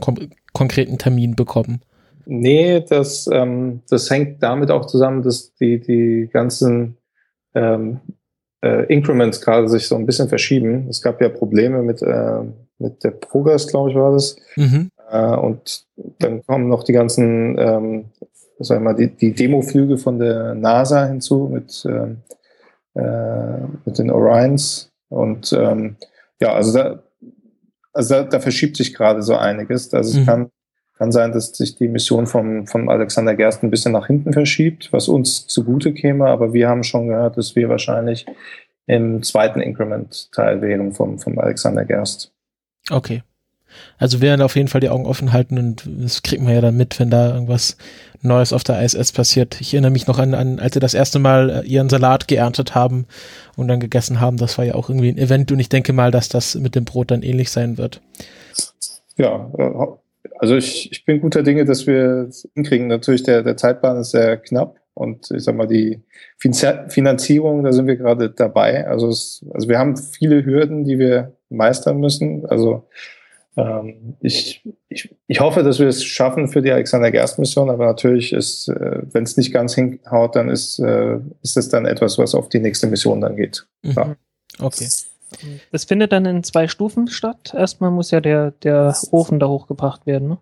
konkreten 0.53 0.97
Termin 0.97 1.35
bekommen? 1.35 1.81
Nee, 2.25 2.85
das, 2.87 3.27
ähm, 3.31 3.81
das 3.89 4.09
hängt 4.09 4.43
damit 4.43 4.69
auch 4.69 4.85
zusammen, 4.85 5.23
dass 5.23 5.53
die, 5.55 5.79
die 5.79 6.29
ganzen 6.31 6.97
ähm, 7.55 8.01
äh, 8.61 8.85
Increments 8.85 9.41
gerade 9.41 9.67
sich 9.69 9.87
so 9.87 9.95
ein 9.95 10.05
bisschen 10.05 10.29
verschieben. 10.29 10.87
Es 10.89 11.01
gab 11.01 11.21
ja 11.21 11.29
Probleme 11.29 11.81
mit, 11.81 12.01
äh, 12.01 12.41
mit 12.77 13.03
der 13.03 13.11
Progress, 13.11 13.67
glaube 13.67 13.89
ich, 13.89 13.95
war 13.95 14.11
das. 14.11 14.35
Mhm. 14.55 14.91
Äh, 15.09 15.35
und 15.37 15.85
dann 16.19 16.43
kommen 16.45 16.67
noch 16.67 16.83
die 16.83 16.93
ganzen, 16.93 17.57
ähm, 17.57 18.05
sag 18.59 18.81
mal, 18.81 18.93
die, 18.93 19.07
die 19.07 19.33
Demoflüge 19.33 19.97
von 19.97 20.19
der 20.19 20.53
NASA 20.55 21.05
hinzu 21.05 21.49
mit, 21.51 21.85
ähm, 21.87 22.17
äh, 22.95 23.61
mit 23.85 23.97
den 23.97 24.11
Orions. 24.11 24.88
Und 25.09 25.53
ähm, 25.53 25.97
ja, 26.39 26.53
also 26.53 26.77
da, 26.77 27.03
also 27.93 28.15
da, 28.15 28.23
da 28.23 28.39
verschiebt 28.39 28.77
sich 28.77 28.93
gerade 28.93 29.21
so 29.21 29.35
einiges. 29.35 29.93
Also 29.93 30.15
mhm. 30.15 30.21
es 30.21 30.27
kann, 30.27 30.51
kann 30.97 31.11
sein, 31.11 31.31
dass 31.31 31.51
sich 31.51 31.75
die 31.75 31.87
Mission 31.87 32.27
vom, 32.27 32.67
vom 32.67 32.89
Alexander 32.89 33.35
Gerst 33.35 33.63
ein 33.63 33.71
bisschen 33.71 33.91
nach 33.91 34.07
hinten 34.07 34.33
verschiebt, 34.33 34.91
was 34.91 35.07
uns 35.07 35.47
zugute 35.47 35.93
käme, 35.93 36.27
aber 36.27 36.53
wir 36.53 36.69
haben 36.69 36.83
schon 36.83 37.07
gehört, 37.07 37.37
dass 37.37 37.55
wir 37.55 37.69
wahrscheinlich 37.69 38.25
im 38.85 39.21
zweiten 39.23 39.61
Increment 39.61 40.31
Teil 40.31 40.61
wären 40.61 40.93
vom, 40.93 41.19
vom 41.19 41.37
Alexander 41.37 41.85
Gerst. 41.85 42.33
Okay. 42.89 43.23
Also 43.97 44.21
wir 44.21 44.29
werden 44.29 44.41
auf 44.41 44.55
jeden 44.55 44.67
Fall 44.67 44.81
die 44.81 44.89
Augen 44.89 45.05
offen 45.05 45.33
halten 45.33 45.57
und 45.57 45.83
das 45.85 46.23
kriegt 46.23 46.41
man 46.41 46.53
ja 46.53 46.61
dann 46.61 46.77
mit, 46.77 46.99
wenn 46.99 47.09
da 47.09 47.33
irgendwas 47.33 47.77
Neues 48.21 48.53
auf 48.53 48.63
der 48.63 48.81
ISS 48.81 49.11
passiert. 49.11 49.59
Ich 49.61 49.73
erinnere 49.73 49.91
mich 49.91 50.07
noch 50.07 50.19
an, 50.19 50.33
an 50.33 50.59
als 50.59 50.73
sie 50.73 50.79
das 50.79 50.93
erste 50.93 51.19
Mal 51.19 51.49
äh, 51.49 51.67
ihren 51.67 51.89
Salat 51.89 52.27
geerntet 52.27 52.75
haben 52.75 53.05
und 53.55 53.67
dann 53.67 53.79
gegessen 53.79 54.19
haben. 54.19 54.37
Das 54.37 54.57
war 54.57 54.65
ja 54.65 54.75
auch 54.75 54.89
irgendwie 54.89 55.09
ein 55.09 55.17
Event 55.17 55.51
und 55.51 55.59
ich 55.59 55.69
denke 55.69 55.93
mal, 55.93 56.11
dass 56.11 56.29
das 56.29 56.55
mit 56.55 56.75
dem 56.75 56.85
Brot 56.85 57.11
dann 57.11 57.23
ähnlich 57.23 57.49
sein 57.49 57.77
wird. 57.77 58.01
Ja, 59.17 59.51
äh, 59.57 59.71
also 60.39 60.55
ich, 60.55 60.91
ich 60.91 61.05
bin 61.05 61.21
guter 61.21 61.43
Dinge, 61.43 61.65
dass 61.65 61.87
wir 61.87 62.27
es 62.29 62.47
hinkriegen. 62.55 62.87
Natürlich, 62.87 63.23
der, 63.23 63.43
der 63.43 63.57
Zeitplan 63.57 63.97
ist 63.97 64.11
sehr 64.11 64.37
knapp 64.37 64.79
und 64.93 65.31
ich 65.31 65.43
sag 65.43 65.55
mal, 65.55 65.67
die 65.67 66.01
Finanzierung, 66.37 67.63
da 67.63 67.71
sind 67.71 67.87
wir 67.87 67.95
gerade 67.95 68.29
dabei. 68.29 68.85
Also, 68.87 69.07
es, 69.07 69.45
also 69.53 69.69
wir 69.69 69.79
haben 69.79 69.95
viele 69.95 70.45
Hürden, 70.45 70.83
die 70.83 70.99
wir 70.99 71.33
meistern 71.49 71.99
müssen. 71.99 72.45
Also 72.45 72.87
ich, 74.21 74.63
ich, 74.87 75.15
ich 75.27 75.39
hoffe, 75.39 75.63
dass 75.63 75.79
wir 75.79 75.87
es 75.87 76.03
schaffen 76.03 76.47
für 76.47 76.61
die 76.61 76.71
Alexander 76.71 77.11
Gerst 77.11 77.39
Mission, 77.39 77.69
aber 77.69 77.85
natürlich 77.85 78.31
ist, 78.31 78.69
äh, 78.69 79.01
wenn 79.11 79.23
es 79.23 79.37
nicht 79.37 79.51
ganz 79.51 79.75
hinhaut, 79.75 80.35
dann 80.35 80.49
ist, 80.49 80.79
äh, 80.79 81.17
ist 81.41 81.57
es 81.57 81.69
dann 81.69 81.85
etwas, 81.85 82.17
was 82.17 82.35
auf 82.35 82.49
die 82.49 82.59
nächste 82.59 82.87
Mission 82.87 83.21
dann 83.21 83.35
geht. 83.35 83.67
Mhm. 83.81 83.93
Ja. 83.95 84.15
Okay. 84.59 84.87
Das 85.71 85.83
findet 85.83 86.11
dann 86.11 86.25
in 86.25 86.43
zwei 86.43 86.67
Stufen 86.67 87.07
statt. 87.07 87.53
Erstmal 87.55 87.91
muss 87.91 88.11
ja 88.11 88.21
der, 88.21 88.51
der 88.63 88.95
Ofen 89.11 89.39
da 89.39 89.47
hochgebracht 89.47 90.05
werden, 90.05 90.27
ne? 90.29 90.37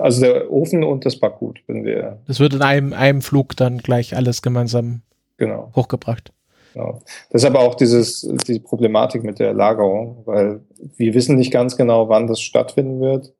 Also 0.00 0.20
der 0.20 0.52
Ofen 0.52 0.84
und 0.84 1.04
das 1.04 1.16
Backgut, 1.16 1.60
wenn 1.66 1.84
wir. 1.84 2.20
Das 2.26 2.38
wird 2.38 2.54
in 2.54 2.62
einem, 2.62 2.92
einem 2.92 3.20
Flug 3.20 3.56
dann 3.56 3.78
gleich 3.78 4.14
alles 4.14 4.42
gemeinsam 4.42 5.02
genau. 5.38 5.72
hochgebracht. 5.74 6.32
Genau. 6.76 7.00
Das 7.30 7.42
ist 7.42 7.46
aber 7.46 7.60
auch 7.60 7.74
dieses, 7.74 8.28
die 8.46 8.58
Problematik 8.58 9.24
mit 9.24 9.38
der 9.38 9.54
Lagerung, 9.54 10.18
weil 10.26 10.60
wir 10.98 11.14
wissen 11.14 11.36
nicht 11.36 11.50
ganz 11.50 11.78
genau, 11.78 12.10
wann 12.10 12.26
das 12.26 12.42
stattfinden 12.42 13.00
wird. 13.00 13.32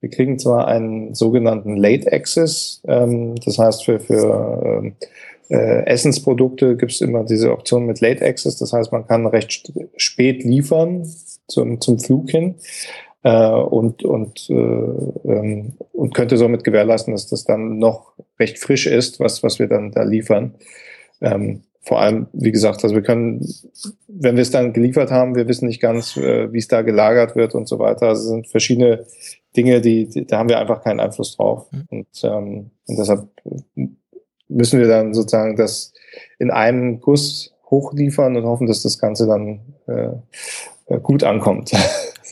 Wir 0.00 0.08
kriegen 0.08 0.38
zwar 0.38 0.68
einen 0.68 1.12
sogenannten 1.12 1.76
Late 1.76 2.12
Access, 2.12 2.82
ähm, 2.86 3.34
das 3.44 3.58
heißt 3.58 3.84
für, 3.84 3.98
für 3.98 4.92
äh, 5.48 5.84
Essensprodukte 5.86 6.76
gibt 6.76 6.92
es 6.92 7.00
immer 7.00 7.24
diese 7.24 7.50
Option 7.50 7.86
mit 7.86 8.00
Late 8.00 8.24
Access, 8.24 8.56
das 8.56 8.72
heißt 8.72 8.92
man 8.92 9.04
kann 9.08 9.26
recht 9.26 9.72
spät 9.96 10.44
liefern 10.44 11.12
zum, 11.48 11.80
zum 11.80 11.98
Flug 11.98 12.30
hin 12.30 12.54
äh, 13.24 13.50
und, 13.50 14.04
und, 14.04 14.48
äh, 14.48 14.54
ähm, 14.54 15.72
und 15.92 16.14
könnte 16.14 16.36
somit 16.36 16.62
gewährleisten, 16.62 17.14
dass 17.14 17.26
das 17.26 17.42
dann 17.42 17.78
noch 17.80 18.12
recht 18.38 18.60
frisch 18.60 18.86
ist, 18.86 19.18
was, 19.18 19.42
was 19.42 19.58
wir 19.58 19.66
dann 19.66 19.90
da 19.90 20.04
liefern. 20.04 20.54
Ähm, 21.20 21.62
vor 21.86 22.00
allem, 22.00 22.26
wie 22.32 22.50
gesagt, 22.50 22.82
also 22.82 22.96
wir 22.96 23.02
können, 23.02 23.46
wenn 24.08 24.34
wir 24.34 24.42
es 24.42 24.50
dann 24.50 24.72
geliefert 24.72 25.12
haben, 25.12 25.36
wir 25.36 25.46
wissen 25.46 25.68
nicht 25.68 25.80
ganz, 25.80 26.16
äh, 26.16 26.52
wie 26.52 26.58
es 26.58 26.66
da 26.66 26.82
gelagert 26.82 27.36
wird 27.36 27.54
und 27.54 27.68
so 27.68 27.78
weiter. 27.78 28.08
Also 28.08 28.22
es 28.22 28.28
sind 28.28 28.48
verschiedene 28.48 29.06
Dinge, 29.56 29.80
die, 29.80 30.08
die 30.08 30.26
da 30.26 30.38
haben 30.38 30.48
wir 30.48 30.58
einfach 30.58 30.82
keinen 30.82 30.98
Einfluss 30.98 31.36
drauf. 31.36 31.70
Mhm. 31.70 31.84
Und, 31.90 32.24
ähm, 32.24 32.70
und 32.86 32.98
deshalb 32.98 33.28
müssen 34.48 34.80
wir 34.80 34.88
dann 34.88 35.14
sozusagen 35.14 35.54
das 35.54 35.92
in 36.40 36.50
einem 36.50 37.00
Guss 37.00 37.54
hochliefern 37.70 38.36
und 38.36 38.44
hoffen, 38.44 38.66
dass 38.66 38.82
das 38.82 38.98
Ganze 38.98 39.28
dann 39.28 39.60
äh, 39.86 40.92
äh 40.92 41.00
gut 41.00 41.22
ankommt. 41.22 41.72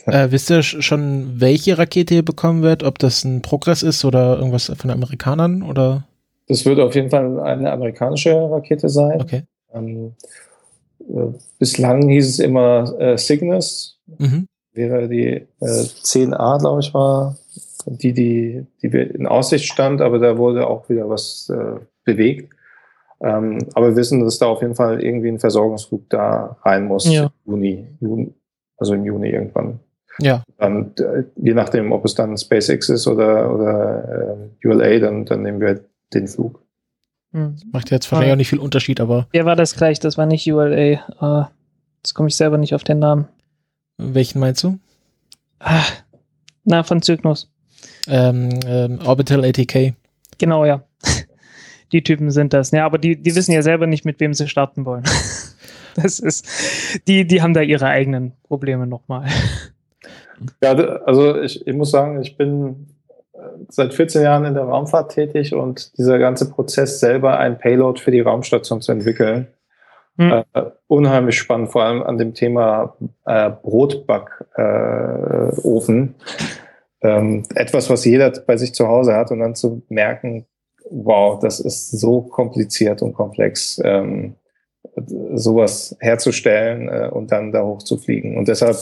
Äh, 0.07 0.29
wisst 0.29 0.51
ihr 0.51 0.61
schon, 0.61 1.41
welche 1.41 1.79
Rakete 1.79 2.13
ihr 2.13 2.23
bekommen 2.23 2.61
wird? 2.61 2.83
Ob 2.83 2.99
das 2.99 3.23
ein 3.23 3.41
Progress 3.41 3.81
ist 3.81 4.05
oder 4.05 4.37
irgendwas 4.37 4.71
von 4.77 4.91
Amerikanern 4.91 5.63
oder? 5.63 6.05
Das 6.47 6.65
wird 6.65 6.79
auf 6.79 6.95
jeden 6.95 7.09
Fall 7.09 7.39
eine 7.39 7.71
amerikanische 7.71 8.33
Rakete 8.33 8.89
sein. 8.89 9.21
Okay. 9.21 9.43
Ähm, 9.73 10.13
äh, 10.99 11.33
bislang 11.59 12.07
hieß 12.07 12.29
es 12.29 12.39
immer 12.39 12.93
äh, 12.99 13.17
Cygnus. 13.17 13.99
Mhm. 14.17 14.47
Wäre 14.73 15.07
die 15.07 15.27
äh, 15.29 15.47
10A, 15.59 16.59
glaube 16.59 16.81
ich, 16.81 16.93
war 16.93 17.37
die, 17.85 18.13
die, 18.13 18.65
die 18.81 18.87
in 18.87 19.27
Aussicht 19.27 19.65
stand, 19.65 20.01
aber 20.01 20.19
da 20.19 20.37
wurde 20.37 20.67
auch 20.67 20.89
wieder 20.89 21.09
was 21.09 21.49
äh, 21.49 21.79
bewegt. 22.03 22.53
Ähm, 23.21 23.59
aber 23.73 23.89
wir 23.89 23.95
wissen, 23.95 24.23
dass 24.23 24.39
da 24.39 24.47
auf 24.47 24.61
jeden 24.61 24.75
Fall 24.75 25.01
irgendwie 25.01 25.29
ein 25.29 25.39
Versorgungsflug 25.39 26.09
da 26.09 26.57
rein 26.63 26.85
muss. 26.85 27.11
Ja. 27.11 27.31
Juni, 27.45 27.87
Juni, 27.99 28.33
also 28.77 28.93
im 28.93 29.05
Juni 29.05 29.29
irgendwann. 29.29 29.79
Ja. 30.19 30.43
Dann, 30.57 30.93
äh, 30.99 31.23
je 31.35 31.53
nachdem, 31.53 31.91
ob 31.91 32.05
es 32.05 32.15
dann 32.15 32.37
SpaceX 32.37 32.89
ist 32.89 33.07
oder, 33.07 33.53
oder 33.53 34.37
äh, 34.63 34.67
ULA, 34.67 34.99
dann, 34.99 35.25
dann 35.25 35.43
nehmen 35.43 35.59
wir 35.59 35.79
den 36.15 36.27
Flug. 36.27 36.63
Hm. 37.33 37.57
Macht 37.71 37.91
jetzt 37.91 38.11
wahrscheinlich 38.11 38.33
auch 38.33 38.37
nicht 38.37 38.49
viel 38.49 38.59
Unterschied, 38.59 38.99
aber. 38.99 39.27
Ja, 39.33 39.45
war 39.45 39.55
das 39.55 39.75
gleich, 39.75 39.99
das 39.99 40.17
war 40.17 40.25
nicht 40.25 40.49
ULA. 40.51 41.01
Uh, 41.21 41.45
jetzt 41.97 42.13
komme 42.13 42.29
ich 42.29 42.35
selber 42.35 42.57
nicht 42.57 42.73
auf 42.73 42.83
den 42.83 42.99
Namen. 42.99 43.27
Welchen 43.97 44.39
meinst 44.39 44.63
du? 44.63 44.79
Ah, 45.59 45.83
na, 46.63 46.83
von 46.83 47.01
Cygnus. 47.01 47.51
Ähm, 48.07 48.59
ähm, 48.65 48.99
Orbital 49.05 49.43
ATK. 49.43 49.93
Genau, 50.37 50.65
ja. 50.65 50.83
die 51.91 52.03
Typen 52.03 52.31
sind 52.31 52.53
das. 52.53 52.71
Ja, 52.71 52.85
aber 52.85 52.97
die, 52.97 53.21
die 53.21 53.35
wissen 53.35 53.51
ja 53.51 53.61
selber 53.61 53.87
nicht, 53.87 54.05
mit 54.05 54.19
wem 54.19 54.33
sie 54.33 54.47
starten 54.47 54.85
wollen. 54.85 55.03
das 55.95 56.19
ist, 56.19 56.47
die, 57.07 57.25
die 57.25 57.41
haben 57.41 57.53
da 57.53 57.61
ihre 57.61 57.87
eigenen 57.87 58.33
Probleme 58.43 58.87
nochmal. 58.87 59.27
Ja, 60.61 60.73
also 60.73 61.39
ich, 61.39 61.65
ich 61.65 61.73
muss 61.73 61.91
sagen, 61.91 62.21
ich 62.21 62.35
bin 62.35 62.75
äh, 62.75 62.94
seit 63.69 63.93
14 63.93 64.23
Jahren 64.23 64.45
in 64.45 64.53
der 64.53 64.63
Raumfahrt 64.63 65.11
tätig 65.11 65.53
und 65.53 65.97
dieser 65.97 66.19
ganze 66.19 66.49
Prozess 66.49 66.99
selber 66.99 67.39
ein 67.39 67.57
Payload 67.57 68.01
für 68.01 68.11
die 68.11 68.21
Raumstation 68.21 68.81
zu 68.81 68.91
entwickeln, 68.91 69.47
hm. 70.17 70.43
äh, 70.53 70.63
unheimlich 70.87 71.37
spannend, 71.37 71.71
vor 71.71 71.83
allem 71.83 72.03
an 72.03 72.17
dem 72.17 72.33
Thema 72.33 72.95
äh, 73.25 73.49
Brotbackofen. 73.49 76.15
Äh, 77.01 77.07
ähm, 77.07 77.43
etwas, 77.53 77.89
was 77.89 78.05
jeder 78.05 78.31
bei 78.31 78.57
sich 78.57 78.73
zu 78.73 78.87
Hause 78.87 79.15
hat 79.15 79.29
und 79.29 79.39
dann 79.39 79.53
zu 79.53 79.83
merken, 79.89 80.47
wow, 80.89 81.39
das 81.39 81.59
ist 81.59 81.91
so 81.91 82.21
kompliziert 82.21 83.01
und 83.01 83.13
komplex, 83.13 83.79
ähm, 83.83 84.35
sowas 85.33 85.95
herzustellen 85.99 86.87
äh, 86.87 87.09
und 87.11 87.31
dann 87.31 87.51
da 87.51 87.63
hochzufliegen. 87.63 88.37
Und 88.37 88.47
deshalb 88.47 88.77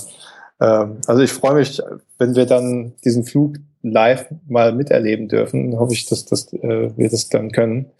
ähm, 0.64 1.02
also 1.06 1.22
ich 1.22 1.32
freue 1.32 1.56
mich, 1.56 1.82
wenn 2.18 2.36
wir 2.36 2.46
dann 2.46 2.94
diesen 3.04 3.26
Flug 3.26 3.58
live 3.84 4.26
mal 4.48 4.74
miterleben 4.74 5.28
dürfen. 5.28 5.78
Hoffe 5.78 5.94
ich, 5.94 6.06
dass, 6.06 6.26
dass 6.26 6.52
äh, 6.54 6.90
wir 6.98 7.10
das 7.10 7.30
dann 7.30 7.52
können. 7.52 7.92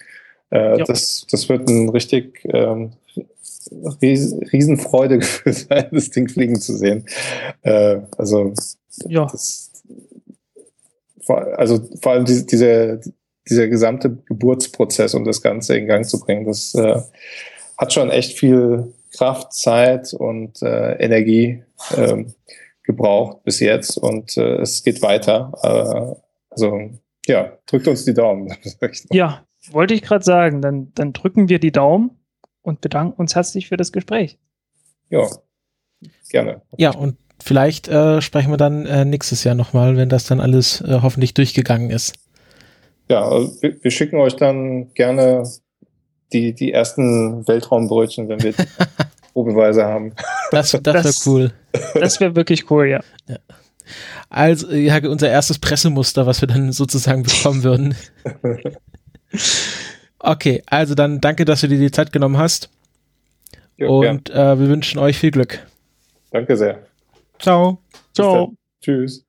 Äh, 0.50 0.84
das, 0.86 1.28
das 1.30 1.50
wird 1.50 1.70
ein 1.70 1.90
richtig 1.90 2.40
ähm, 2.46 2.94
Ries 4.02 4.34
Riesenfreude 4.52 5.20
sein, 5.46 5.88
das 5.92 6.10
Ding 6.10 6.28
fliegen 6.30 6.60
zu 6.60 6.76
sehen. 6.76 7.06
Äh, 7.62 8.00
also 8.18 8.54
ja. 9.08 9.26
Das, 9.26 9.72
also 11.28 11.82
vor 12.02 12.14
allem 12.14 12.26
diese, 12.26 12.46
diese, 12.46 13.02
dieser 13.48 13.68
gesamte 13.68 14.18
Geburtsprozess, 14.26 15.14
um 15.14 15.26
das 15.26 15.42
Ganze 15.42 15.78
in 15.78 15.88
Gang 15.88 16.06
zu 16.06 16.20
bringen, 16.20 16.46
das 16.46 16.74
äh, 16.76 17.02
hat 17.78 17.94
schon 17.94 18.10
echt 18.10 18.38
viel 18.38 18.94
Kraft, 19.16 19.54
Zeit 19.54 20.14
und 20.14 20.62
äh, 20.62 20.94
Energie 20.94 21.64
ähm, 21.96 22.34
gebraucht 22.84 23.44
bis 23.44 23.60
jetzt 23.60 23.98
und 23.98 24.38
äh, 24.38 24.58
es 24.58 24.84
geht 24.84 25.02
weiter. 25.02 25.52
Äh, 25.64 26.22
also 26.50 26.92
ja, 27.26 27.58
drückt 27.66 27.88
uns 27.88 28.06
die 28.06 28.14
Daumen. 28.14 28.54
ja, 29.12 29.46
wollte 29.72 29.94
ich 29.94 30.02
gerade 30.02 30.24
sagen. 30.24 30.62
Dann, 30.62 30.92
dann 30.94 31.14
drücken 31.14 31.50
wir 31.50 31.60
die 31.60 31.72
Daumen 31.72 32.12
und 32.62 32.82
bedanken 32.82 33.20
uns 33.20 33.36
herzlich 33.36 33.70
für 33.70 33.78
das 33.78 33.92
Gespräch. 33.92 34.38
Ja, 35.10 35.28
gerne. 36.30 36.62
Ja, 36.78 36.92
und 36.92 37.18
vielleicht 37.42 37.88
äh, 37.88 38.22
sprechen 38.22 38.52
wir 38.52 38.58
dann 38.58 38.86
äh, 38.86 39.06
nächstes 39.06 39.44
Jahr 39.44 39.56
nochmal, 39.56 39.96
wenn 39.96 40.10
das 40.10 40.26
dann 40.26 40.40
alles 40.40 40.82
äh, 40.82 41.00
hoffentlich 41.02 41.34
durchgegangen 41.34 41.90
ist. 41.90 42.16
Ja, 43.10 43.24
also 43.28 43.62
wir, 43.62 43.82
wir 43.84 43.92
schicken 43.92 44.18
euch 44.18 44.36
dann 44.36 44.94
gerne 44.94 45.44
die, 46.32 46.54
die 46.54 46.72
ersten 46.72 47.48
Weltraumbrötchen, 47.48 48.28
wenn 48.28 48.42
wir 48.42 48.54
Probeweise 49.34 49.86
haben. 49.86 50.14
Das, 50.52 50.78
das 50.84 51.04
wäre 51.04 51.14
cool. 51.26 51.52
Das 51.96 52.20
wäre 52.20 52.36
wirklich 52.36 52.70
cool, 52.70 52.88
ja. 52.88 53.02
ja. 53.28 53.38
Also, 54.30 54.72
ja, 54.72 54.98
unser 55.10 55.30
erstes 55.30 55.60
Pressemuster, 55.60 56.26
was 56.26 56.42
wir 56.42 56.48
dann 56.48 56.72
sozusagen 56.72 57.24
bekommen 57.24 57.64
würden. 57.64 57.96
Okay, 60.20 60.64
also 60.68 60.96
dann 60.96 61.20
danke, 61.20 61.44
dass 61.44 61.62
du 61.62 61.68
dir 61.68 61.80
die 61.80 61.92
Zeit 61.92 62.14
genommen 62.14 62.38
hast. 62.38 62.70
Ja, 63.78 63.88
Und 63.88 64.30
äh, 64.30 64.58
wir 64.60 64.70
wünschen 64.70 65.00
euch 65.00 65.18
viel 65.18 65.32
Glück. 65.32 65.66
Danke 66.32 66.56
sehr. 66.56 66.84
Ciao. 67.40 67.80
Ciao. 68.14 68.54
Tschüss. 68.82 69.26